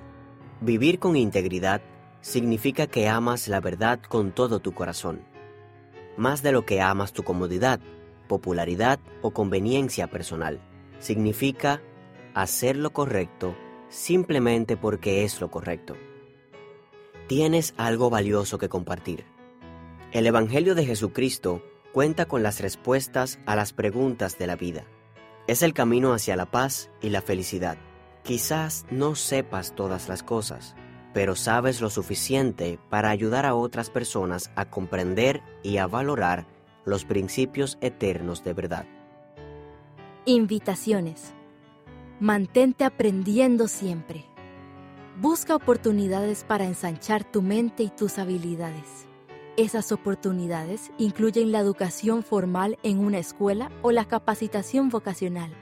[0.62, 1.82] Vivir con integridad
[2.22, 5.22] significa que amas la verdad con todo tu corazón,
[6.18, 7.80] más de lo que amas tu comodidad
[8.28, 10.62] popularidad o conveniencia personal.
[11.00, 11.82] Significa
[12.34, 13.56] hacer lo correcto
[13.90, 15.96] simplemente porque es lo correcto.
[17.28, 19.26] Tienes algo valioso que compartir.
[20.12, 24.86] El Evangelio de Jesucristo cuenta con las respuestas a las preguntas de la vida.
[25.48, 27.78] Es el camino hacia la paz y la felicidad.
[28.24, 30.76] Quizás no sepas todas las cosas,
[31.14, 36.48] pero sabes lo suficiente para ayudar a otras personas a comprender y a valorar
[36.86, 38.86] los principios eternos de verdad.
[40.26, 41.34] Invitaciones.
[42.20, 44.26] Mantente aprendiendo siempre.
[45.20, 49.08] Busca oportunidades para ensanchar tu mente y tus habilidades.
[49.58, 55.54] Esas oportunidades incluyen la educación formal en una escuela o la capacitación vocacional,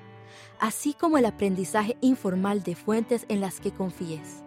[0.59, 4.43] así como el aprendizaje informal de fuentes en las que confíes.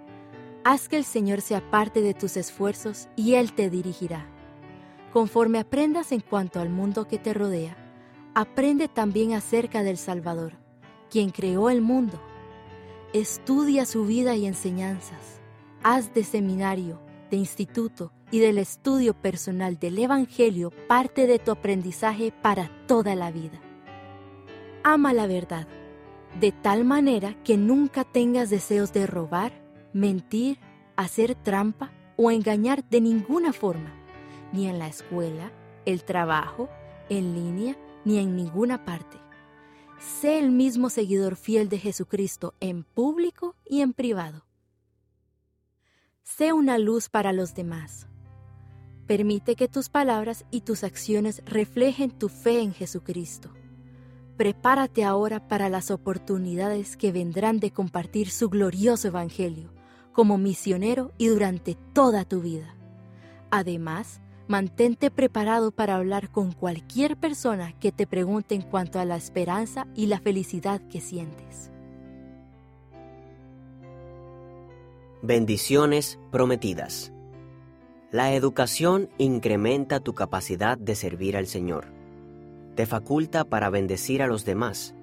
[0.65, 4.36] Haz que el Señor sea parte de tus esfuerzos y Él te dirigirá.
[5.17, 7.75] Conforme aprendas en cuanto al mundo que te rodea,
[8.35, 10.53] aprende también acerca del Salvador,
[11.09, 12.21] quien creó el mundo.
[13.15, 15.41] Estudia su vida y enseñanzas.
[15.83, 17.01] Haz de seminario,
[17.31, 23.31] de instituto y del estudio personal del Evangelio parte de tu aprendizaje para toda la
[23.31, 23.59] vida.
[24.83, 25.67] Ama la verdad,
[26.39, 29.53] de tal manera que nunca tengas deseos de robar,
[29.95, 30.59] mentir,
[30.95, 34.06] hacer trampa o engañar de ninguna forma
[34.53, 35.53] ni en la escuela,
[35.85, 36.69] el trabajo,
[37.09, 39.19] en línea, ni en ninguna parte.
[39.99, 44.45] Sé el mismo seguidor fiel de Jesucristo en público y en privado.
[46.23, 48.09] Sé una luz para los demás.
[49.07, 53.51] Permite que tus palabras y tus acciones reflejen tu fe en Jesucristo.
[54.37, 59.73] Prepárate ahora para las oportunidades que vendrán de compartir su glorioso Evangelio
[60.13, 62.75] como misionero y durante toda tu vida.
[63.51, 69.17] Además, Mantente preparado para hablar con cualquier persona que te pregunte en cuanto a la
[69.17, 71.73] esperanza y la felicidad que sientes.
[75.21, 77.13] Bendiciones prometidas.
[78.13, 81.87] La educación incrementa tu capacidad de servir al Señor.
[82.77, 84.95] Te faculta para bendecir a los demás,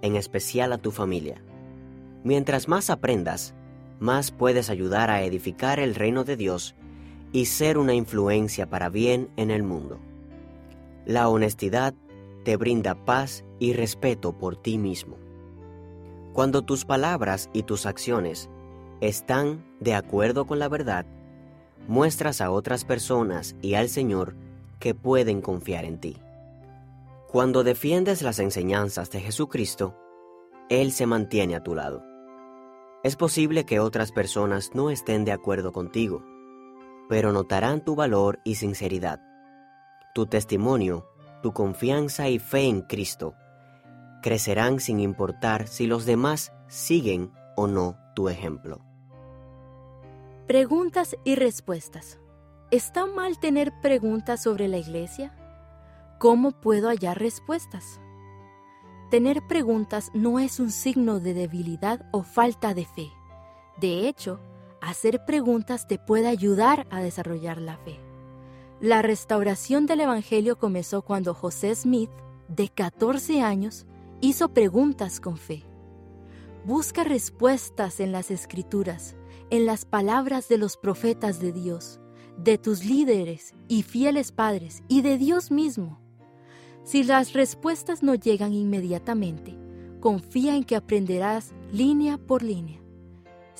[0.00, 1.42] en especial a tu familia.
[2.24, 3.52] Mientras más aprendas,
[4.00, 6.74] más puedes ayudar a edificar el reino de Dios
[7.32, 9.98] y ser una influencia para bien en el mundo.
[11.04, 11.94] La honestidad
[12.44, 15.16] te brinda paz y respeto por ti mismo.
[16.32, 18.48] Cuando tus palabras y tus acciones
[19.00, 21.06] están de acuerdo con la verdad,
[21.86, 24.34] muestras a otras personas y al Señor
[24.78, 26.16] que pueden confiar en ti.
[27.30, 29.94] Cuando defiendes las enseñanzas de Jesucristo,
[30.70, 32.02] Él se mantiene a tu lado.
[33.04, 36.22] Es posible que otras personas no estén de acuerdo contigo,
[37.08, 39.20] pero notarán tu valor y sinceridad.
[40.14, 41.06] Tu testimonio,
[41.42, 43.34] tu confianza y fe en Cristo
[44.22, 48.80] crecerán sin importar si los demás siguen o no tu ejemplo.
[50.46, 52.18] Preguntas y respuestas.
[52.70, 55.34] ¿Está mal tener preguntas sobre la iglesia?
[56.18, 58.00] ¿Cómo puedo hallar respuestas?
[59.10, 63.10] Tener preguntas no es un signo de debilidad o falta de fe
[63.80, 64.38] De hecho,
[64.80, 67.98] hacer preguntas te puede ayudar a desarrollar la fe.
[68.80, 72.10] La restauración del Evangelio comenzó cuando José Smith,
[72.48, 73.86] de 14 años,
[74.20, 75.64] hizo preguntas con fe.
[76.64, 79.16] Busca respuestas en las escrituras,
[79.50, 82.00] en las palabras de los profetas de Dios,
[82.36, 86.00] de tus líderes y fieles padres y de Dios mismo.
[86.84, 89.58] Si las respuestas no llegan inmediatamente,
[90.00, 92.80] confía en que aprenderás línea por línea.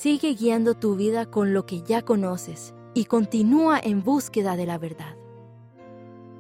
[0.01, 4.78] Sigue guiando tu vida con lo que ya conoces y continúa en búsqueda de la
[4.78, 5.16] verdad.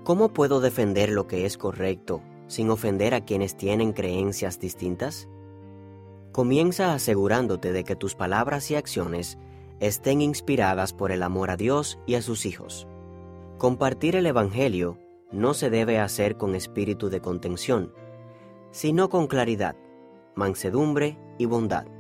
[0.04, 5.28] ¿Cómo puedo defender lo que es correcto sin ofender a quienes tienen creencias distintas?
[6.30, 9.38] Comienza asegurándote de que tus palabras y acciones
[9.80, 12.86] estén inspiradas por el amor a Dios y a sus hijos.
[13.58, 15.00] Compartir el Evangelio
[15.32, 17.92] no se debe hacer con espíritu de contención,
[18.70, 19.74] sino con claridad,
[20.36, 21.97] mansedumbre y bondad.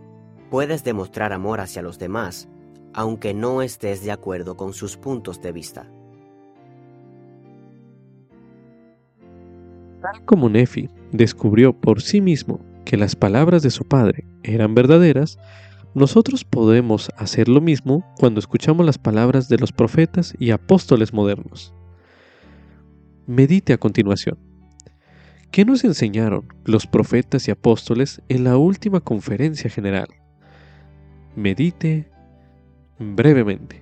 [0.50, 2.48] Puedes demostrar amor hacia los demás,
[2.94, 5.90] aunque no estés de acuerdo con sus puntos de vista.
[10.00, 15.38] Tal como Nefi descubrió por sí mismo que las palabras de su padre eran verdaderas,
[15.94, 21.74] nosotros podemos hacer lo mismo cuando escuchamos las palabras de los profetas y apóstoles modernos.
[23.26, 24.38] Medite a continuación.
[25.50, 30.08] ¿Qué nos enseñaron los profetas y apóstoles en la última conferencia general?
[31.38, 32.04] Medite
[32.98, 33.80] brevemente.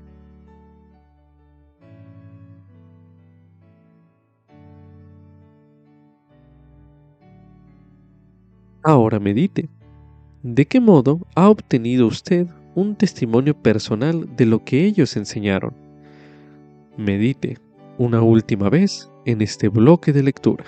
[8.83, 9.71] Ahora medite.
[10.43, 15.73] ¿De qué modo ha obtenido usted un testimonio personal de lo que ellos enseñaron?
[16.99, 17.57] Medite
[17.97, 20.67] una última vez en este bloque de lectura.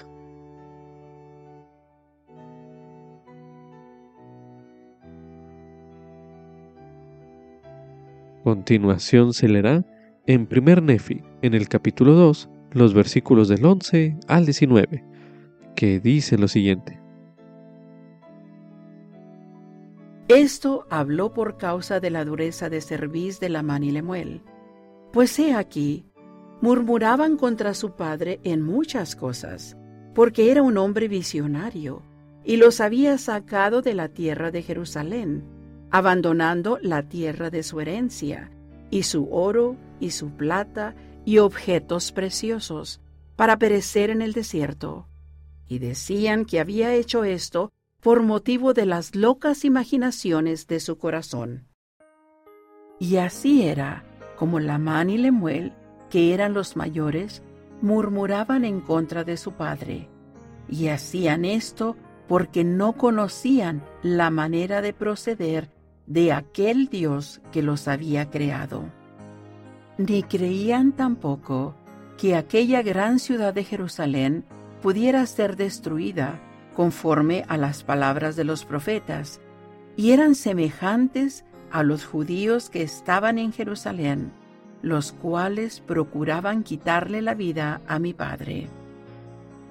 [8.49, 9.85] Continuación se leerá
[10.27, 15.05] en primer Nefi, en el capítulo 2, los versículos del 11 al 19,
[15.77, 16.99] que dice lo siguiente.
[20.29, 24.41] Esto habló por causa de la dureza de cerviz de la y Lemuel.
[25.13, 26.07] Pues he aquí,
[26.63, 29.77] murmuraban contra su padre en muchas cosas,
[30.15, 32.01] porque era un hombre visionario,
[32.45, 35.58] y los había sacado de la tierra de Jerusalén,
[35.91, 38.51] abandonando la tierra de su herencia,
[38.91, 43.01] y su oro, y su plata, y objetos preciosos,
[43.37, 45.07] para perecer en el desierto.
[45.67, 51.67] Y decían que había hecho esto por motivo de las locas imaginaciones de su corazón.
[52.99, 54.05] Y así era
[54.37, 55.73] como Lamán y Lemuel,
[56.11, 57.43] que eran los mayores,
[57.83, 60.09] murmuraban en contra de su padre,
[60.69, 61.97] y hacían esto
[62.29, 65.71] porque no conocían la manera de proceder
[66.09, 68.85] de aquel Dios que los había creado.
[69.99, 71.75] Ni creían tampoco
[72.17, 74.45] que aquella gran ciudad de Jerusalén
[74.83, 76.41] pudiera ser destruida
[76.75, 79.41] conforme a las palabras de los profetas,
[79.97, 84.33] y eran semejantes a los judíos que estaban en Jerusalén,
[84.81, 88.69] los cuales procuraban quitarle la vida a mi padre.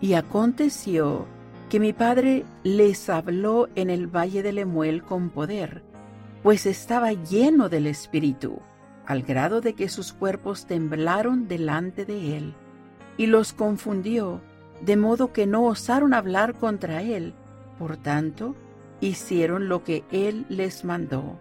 [0.02, 1.26] Y aconteció
[1.70, 5.84] que mi padre les habló en el valle de Lemuel con poder,
[6.48, 8.62] pues estaba lleno del Espíritu,
[9.06, 12.54] al grado de que sus cuerpos temblaron delante de él,
[13.18, 14.40] y los confundió
[14.80, 17.34] de modo que no osaron hablar contra él.
[17.78, 18.56] Por tanto,
[19.02, 21.38] hicieron lo que él les mandó.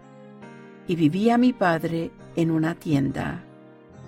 [0.89, 3.45] Y vivía mi padre en una tienda.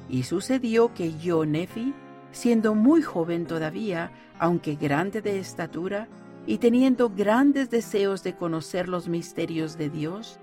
[0.10, 1.94] Y sucedió que yo, Nefi,
[2.34, 6.10] siendo muy joven todavía, aunque grande de estatura,
[6.46, 10.42] y teniendo grandes deseos de conocer los misterios de Dios,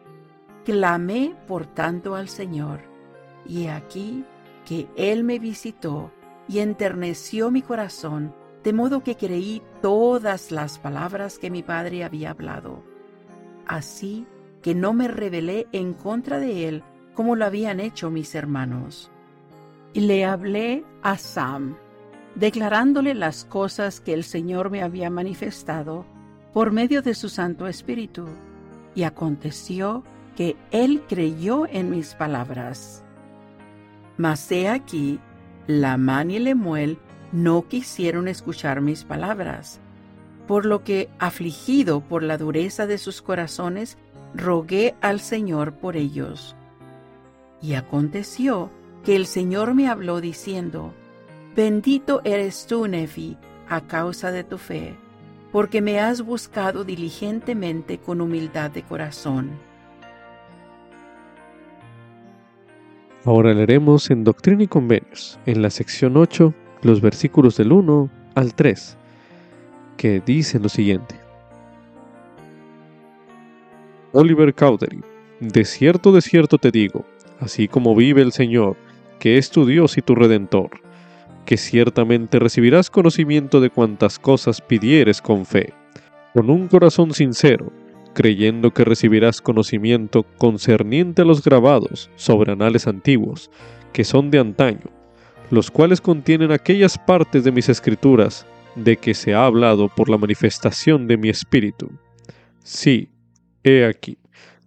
[0.67, 2.81] clamé por tanto al Señor.
[3.47, 4.25] Y aquí
[4.67, 6.11] que Él me visitó
[6.49, 12.31] y enterneció mi corazón de modo que creí todas las palabras que mi padre había
[12.31, 12.83] hablado.
[13.65, 14.27] Así
[14.61, 16.83] que no me rebelé en contra de él
[17.15, 19.09] como lo habían hecho mis hermanos.
[19.93, 21.77] Y le hablé a Sam,
[22.35, 26.05] declarándole las cosas que el Señor me había manifestado
[26.53, 28.27] por medio de su Santo Espíritu.
[28.97, 30.03] Y aconteció
[30.37, 33.03] que él creyó en mis palabras.
[34.17, 35.19] Mas he aquí,
[35.67, 36.99] Lamán y Lemuel
[37.33, 39.81] no quisieron escuchar mis palabras,
[40.47, 43.99] por lo que, afligido por la dureza de sus corazones,
[44.35, 46.55] rogué al Señor por ellos.
[47.61, 48.71] Y aconteció
[49.05, 50.95] que el Señor me habló diciendo,
[51.57, 54.95] Bendito eres tú, Nefi, a causa de tu fe,
[55.53, 59.51] porque me has buscado diligentemente con humildad de corazón.
[63.27, 68.55] Ahora leeremos en Doctrina y Convenios, en la sección 8, los versículos del 1 al
[68.55, 68.97] 3,
[69.97, 71.17] que dicen lo siguiente.
[74.13, 75.01] Oliver Cowdery,
[75.41, 77.05] de cierto, de cierto te digo,
[77.41, 78.77] así como vive el Señor,
[79.19, 80.71] que es tu Dios y tu Redentor,
[81.45, 85.73] que ciertamente recibirás conocimiento de cuantas cosas pidieres con fe,
[86.33, 87.73] con un corazón sincero,
[88.17, 93.51] creyendo que recibirás conocimiento concerniente a los grabados sobre anales antiguos,
[93.93, 94.91] que son de antaño,
[95.51, 100.17] los cuales contienen aquellas partes de mis escrituras de que se ha hablado por la
[100.17, 101.91] manifestación de mi espíritu.
[102.65, 103.11] Sí,
[103.63, 104.17] he aquí,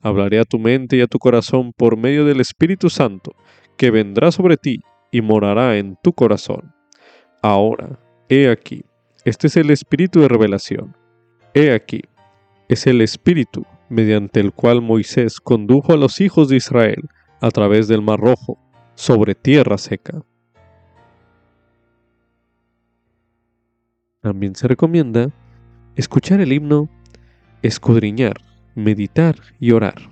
[0.04, 3.36] hablaré a tu mente y a tu corazón por medio del Espíritu Santo,
[3.78, 6.72] que vendrá sobre ti y morará en tu corazón.
[7.42, 8.86] Ahora, he aquí,
[9.26, 10.96] este es el espíritu de revelación.
[11.56, 12.04] He aquí,
[12.70, 17.10] es el espíritu mediante el cual Moisés condujo a los hijos de Israel
[17.42, 18.58] a través del Mar Rojo,
[18.94, 20.24] sobre tierra seca.
[24.22, 25.32] También se recomienda
[25.96, 26.90] escuchar el himno,
[27.62, 28.36] escudriñar,
[28.76, 30.12] meditar y orar.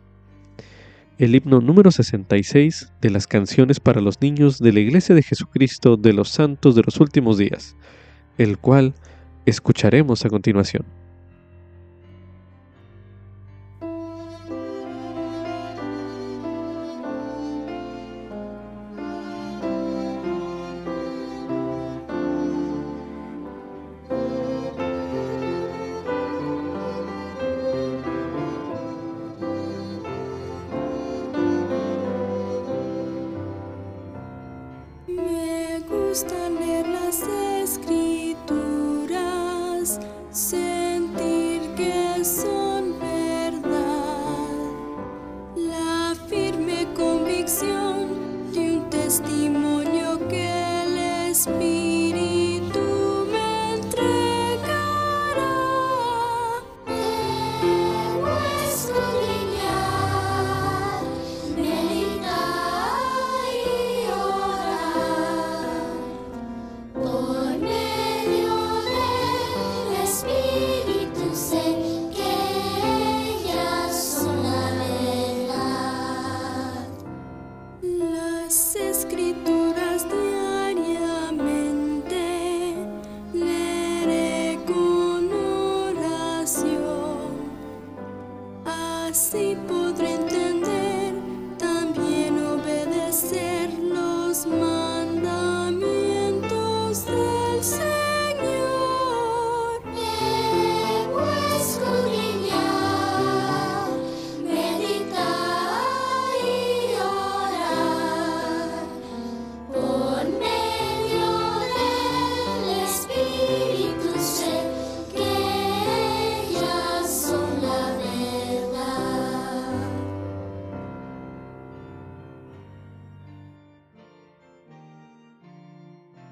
[1.17, 5.97] El himno número 66 de las canciones para los niños de la Iglesia de Jesucristo
[5.97, 7.75] de los Santos de los Últimos Días,
[8.37, 8.95] el cual
[9.45, 10.85] escucharemos a continuación.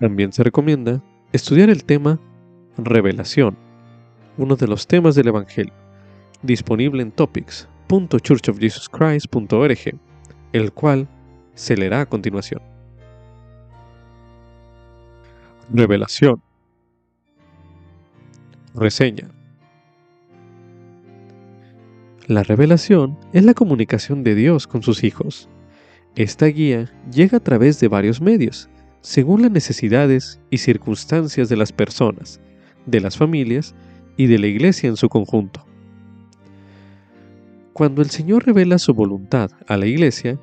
[0.06, 1.01] También se recomienda
[1.34, 2.20] estudiar el tema
[2.78, 3.58] Revelación,
[4.38, 5.74] uno de los temas del Evangelio,
[6.43, 9.99] disponible en topics.churchofjesuschrist.org,
[10.53, 11.08] el cual
[11.56, 12.62] se leerá a continuación.
[15.74, 16.39] Revelación.
[18.76, 19.32] Reseña.
[22.27, 25.49] La revelación es la comunicación de Dios con sus hijos.
[26.15, 28.69] Esta guía llega a través de varios medios,
[29.06, 32.41] según las necesidades y circunstancias de las personas,
[32.88, 33.76] de las familias
[34.18, 35.64] y de la iglesia en su conjunto.
[37.73, 40.40] Cuando el Señor revela su voluntad a la iglesia,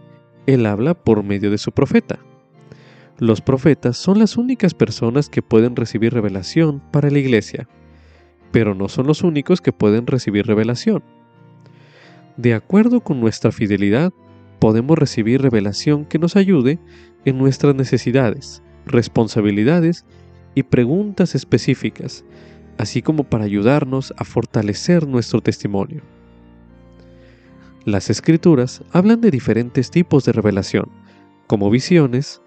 [0.46, 2.20] Él habla por medio de su profeta.
[3.18, 7.68] Los profetas son las únicas personas que pueden recibir revelación para la iglesia,
[8.52, 11.02] pero no son los únicos que pueden recibir revelación.
[12.36, 14.12] De acuerdo con nuestra fidelidad,
[14.60, 16.78] podemos recibir revelación que nos ayude
[17.24, 20.04] en nuestras necesidades, responsabilidades
[20.54, 22.24] y preguntas específicas,
[22.78, 26.02] así como para ayudarnos a fortalecer nuestro testimonio.
[27.84, 30.88] Las escrituras hablan de diferentes tipos de revelación,
[31.46, 32.40] como visiones,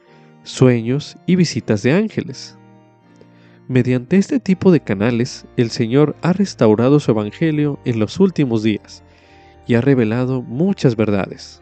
[0.43, 2.57] sueños y visitas de ángeles.
[3.67, 9.03] Mediante este tipo de canales, el Señor ha restaurado su Evangelio en los últimos días
[9.67, 11.61] y ha revelado muchas verdades.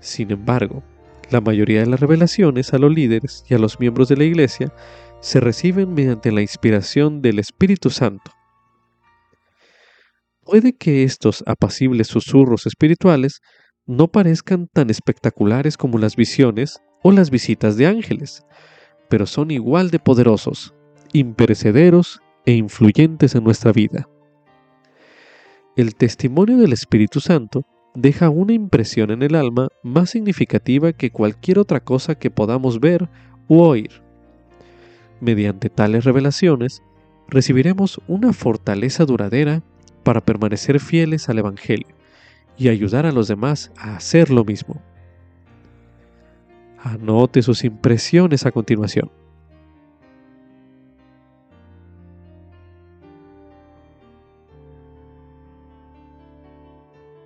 [0.00, 0.82] Sin embargo,
[1.32, 4.72] la mayoría de las revelaciones a los líderes y a los miembros de la Iglesia
[5.20, 8.30] se reciben mediante la inspiración del Espíritu Santo.
[10.44, 13.40] Puede que estos apacibles susurros espirituales
[13.86, 18.44] no parezcan tan espectaculares como las visiones o las visitas de ángeles,
[19.08, 20.74] pero son igual de poderosos,
[21.12, 24.08] imperecederos e influyentes en nuestra vida.
[25.76, 27.64] El testimonio del Espíritu Santo
[27.94, 33.08] deja una impresión en el alma más significativa que cualquier otra cosa que podamos ver
[33.48, 34.02] u oír.
[35.20, 36.82] Mediante tales revelaciones,
[37.28, 39.62] recibiremos una fortaleza duradera
[40.02, 41.94] para permanecer fieles al Evangelio
[42.58, 44.80] y ayudar a los demás a hacer lo mismo.
[46.82, 49.10] Anote sus impresiones a continuación.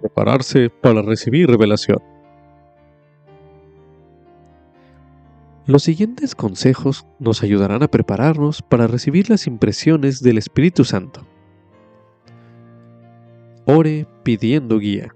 [0.06, 2.00] Prepararse para recibir revelación.
[5.66, 11.26] Los siguientes consejos nos ayudarán a prepararnos para recibir las impresiones del Espíritu Santo.
[13.64, 15.12] Ore pidiendo guía.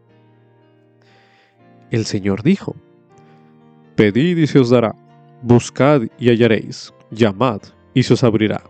[1.93, 2.75] El Señor dijo,
[3.95, 4.97] Pedid y se os dará,
[5.41, 7.61] buscad y hallaréis, llamad
[7.95, 8.65] y se os abrirá,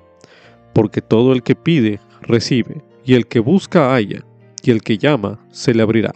[0.75, 4.23] porque todo el que pide, recibe, y el que busca, halla,
[4.63, 6.13] y el que llama, se le abrirá.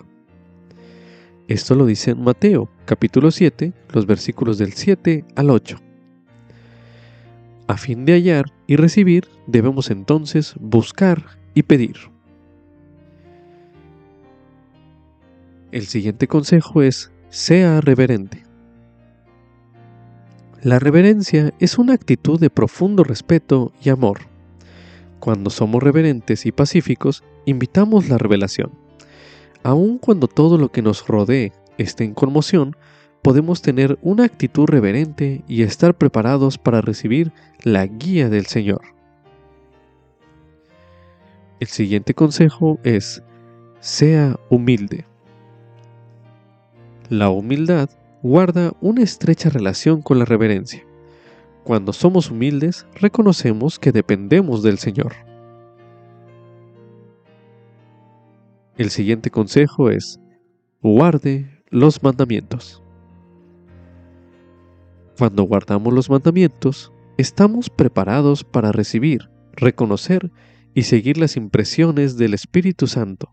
[1.48, 5.78] Esto lo dice en Mateo, capítulo 7, los versículos del 7 al 8.
[7.66, 11.96] A fin de hallar y recibir, debemos entonces buscar y pedir.
[15.70, 18.44] El siguiente consejo es, sea reverente.
[20.62, 24.33] La reverencia es una actitud de profundo respeto y amor.
[25.24, 28.72] Cuando somos reverentes y pacíficos, invitamos la revelación.
[29.62, 32.76] Aun cuando todo lo que nos rodee esté en conmoción,
[33.22, 37.32] podemos tener una actitud reverente y estar preparados para recibir
[37.62, 38.82] la guía del Señor.
[41.58, 43.22] El siguiente consejo es,
[43.80, 45.06] sea humilde.
[47.08, 47.88] La humildad
[48.22, 50.84] guarda una estrecha relación con la reverencia.
[51.64, 55.14] Cuando somos humildes, reconocemos que dependemos del Señor.
[58.76, 60.20] El siguiente consejo es,
[60.82, 62.82] guarde los mandamientos.
[65.16, 70.30] Cuando guardamos los mandamientos, estamos preparados para recibir, reconocer
[70.74, 73.32] y seguir las impresiones del Espíritu Santo.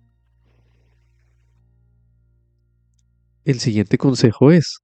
[3.43, 4.79] El siguiente consejo es,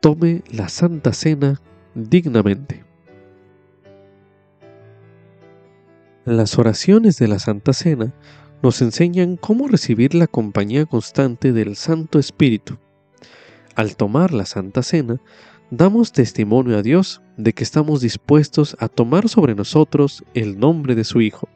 [0.00, 1.60] tome la Santa Cena
[1.94, 2.84] dignamente.
[6.24, 8.12] Las oraciones de la Santa Cena
[8.62, 12.78] nos enseñan cómo recibir la compañía constante del Santo Espíritu.
[13.74, 15.20] Al tomar la Santa Cena,
[15.70, 21.04] damos testimonio a Dios de que estamos dispuestos a tomar sobre nosotros el nombre de
[21.04, 21.48] su Hijo,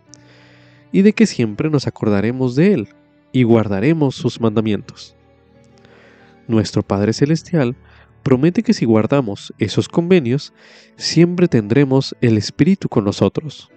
[0.93, 2.89] y de que siempre nos acordaremos de Él
[3.33, 5.17] y guardaremos sus mandamientos.
[6.47, 7.75] Nuestro Padre Celestial
[8.25, 10.53] promete que si guardamos esos convenios,
[10.97, 13.71] siempre tendremos el Espíritu con nosotros.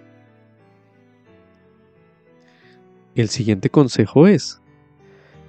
[3.14, 4.60] El siguiente consejo es,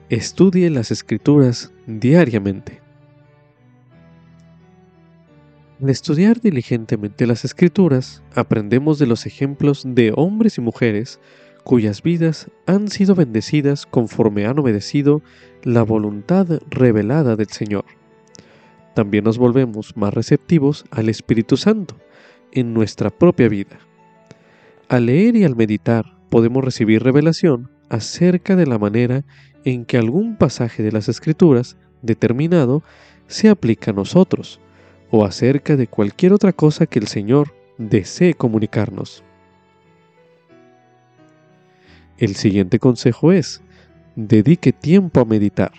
[0.09, 2.81] estudie las escrituras diariamente.
[5.81, 11.21] Al estudiar diligentemente las escrituras, aprendemos de los ejemplos de hombres y mujeres
[11.63, 15.21] cuyas vidas han sido bendecidas conforme han obedecido
[15.63, 17.98] la voluntad revelada del Señor.
[18.93, 21.95] También nos volvemos más receptivos al Espíritu Santo
[22.51, 23.77] en nuestra propia vida.
[24.87, 29.23] Al leer y al meditar podemos recibir revelación acerca de la manera
[29.65, 32.83] en que algún pasaje de las Escrituras determinado
[33.27, 34.59] se aplica a nosotros,
[35.11, 39.23] o acerca de cualquier otra cosa que el Señor desee comunicarnos.
[42.17, 43.61] El siguiente consejo es,
[44.15, 45.71] dedique tiempo a meditar.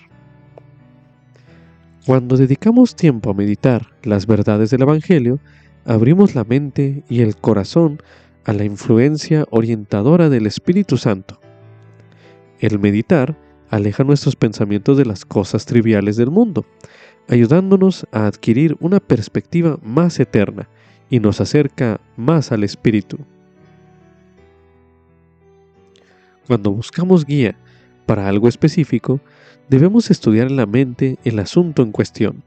[2.07, 5.39] Cuando dedicamos tiempo a meditar las verdades del Evangelio,
[5.85, 8.01] abrimos la mente y el corazón
[8.47, 11.39] a la influencia orientadora del Espíritu Santo.
[12.59, 13.37] El meditar
[13.69, 16.65] aleja nuestros pensamientos de las cosas triviales del mundo,
[17.29, 20.71] ayudándonos a adquirir una perspectiva más eterna
[21.11, 23.19] y nos acerca más al Espíritu.
[26.47, 27.57] Cuando buscamos guía
[28.07, 29.21] para algo específico,
[29.71, 32.43] debemos estudiar en la mente el asunto en cuestión.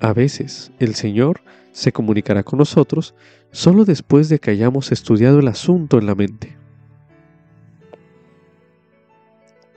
[0.00, 1.40] A veces el Señor
[1.70, 3.14] se comunicará con nosotros
[3.52, 6.56] solo después de que hayamos estudiado el asunto en la mente.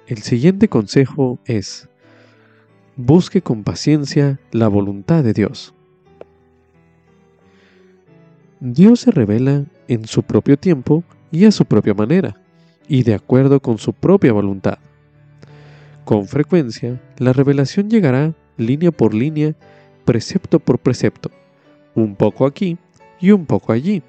[0.07, 1.87] El siguiente consejo es,
[2.95, 5.75] busque con paciencia la voluntad de Dios.
[8.59, 12.41] Dios se revela en su propio tiempo y a su propia manera
[12.87, 14.79] y de acuerdo con su propia voluntad.
[16.05, 19.55] Con frecuencia, la revelación llegará línea por línea,
[20.03, 21.29] precepto por precepto,
[21.95, 22.77] un poco aquí
[23.19, 24.01] y un poco allí.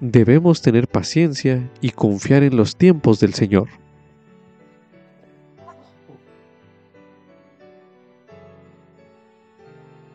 [0.00, 3.68] Debemos tener paciencia y confiar en los tiempos del Señor.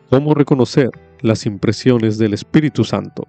[0.08, 3.26] ¿Cómo reconocer las impresiones del Espíritu Santo?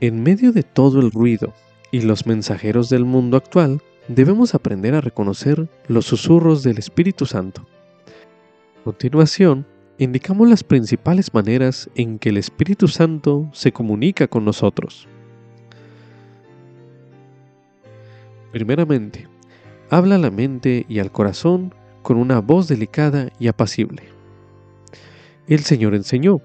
[0.00, 1.52] En medio de todo el ruido
[1.90, 7.66] y los mensajeros del mundo actual, debemos aprender a reconocer los susurros del Espíritu Santo.
[8.80, 9.66] A continuación,
[9.98, 15.08] indicamos las principales maneras en que el Espíritu Santo se comunica con nosotros.
[18.52, 19.28] Primeramente,
[19.90, 24.04] habla a la mente y al corazón con una voz delicada y apacible.
[25.46, 26.40] El Señor enseñó,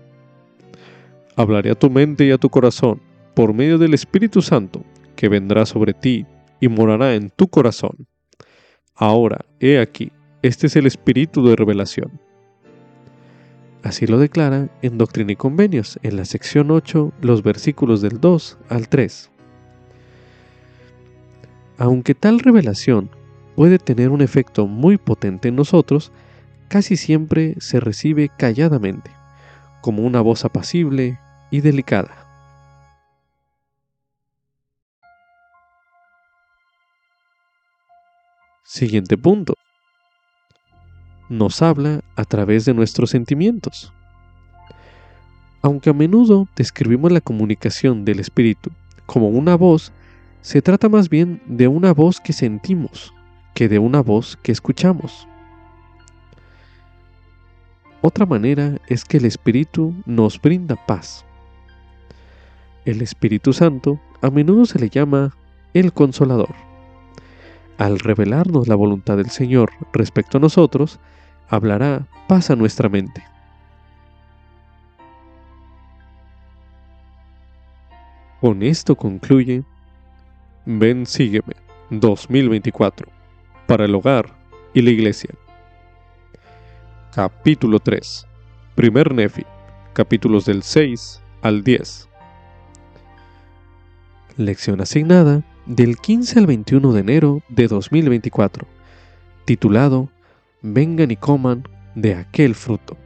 [1.36, 3.02] hablaré a tu mente y a tu corazón
[3.34, 4.84] por medio del Espíritu Santo,
[5.16, 6.26] que vendrá sobre ti
[6.60, 8.08] y morará en tu corazón.
[8.96, 10.12] Ahora, he aquí,
[10.42, 12.20] este es el Espíritu de revelación.
[13.84, 18.58] Así lo declara en Doctrina y Convenios, en la sección 8, los versículos del 2
[18.70, 19.30] al 3.
[21.78, 23.10] Aunque tal revelación
[23.56, 26.14] puede tener un efecto muy potente en nosotros,
[26.70, 29.12] casi siempre se recibe calladamente,
[29.82, 31.20] como una voz apacible
[31.52, 32.23] y delicada.
[38.66, 39.56] Siguiente punto.
[41.28, 43.92] Nos habla a través de nuestros sentimientos.
[45.62, 48.72] Aunque a menudo describimos la comunicación del espíritu
[49.06, 49.92] como una voz,
[50.42, 53.14] se trata más bien de una voz que sentimos
[53.54, 55.28] que de una voz que escuchamos.
[58.02, 61.24] Otra manera es que el Espíritu nos brinda paz.
[62.86, 65.36] El Espíritu Santo a menudo se le llama
[65.74, 66.73] el Consolador
[67.78, 71.00] al revelarnos la voluntad del Señor respecto a nosotros,
[71.50, 73.24] hablará paz a nuestra mente.
[78.42, 79.64] Con esto concluye
[80.66, 81.56] Ven Sígueme
[81.90, 83.08] 2024
[83.68, 84.36] para el hogar
[84.74, 85.30] y la iglesia.
[87.14, 88.28] Capítulo 3.
[88.76, 89.46] Primer Nefi,
[89.94, 92.10] capítulos del 6 al 10.
[94.38, 98.68] Lección asignada del 15 al 21 de enero de 2024,
[99.46, 100.10] titulado
[100.62, 102.98] Vengan y coman de aquel fruto.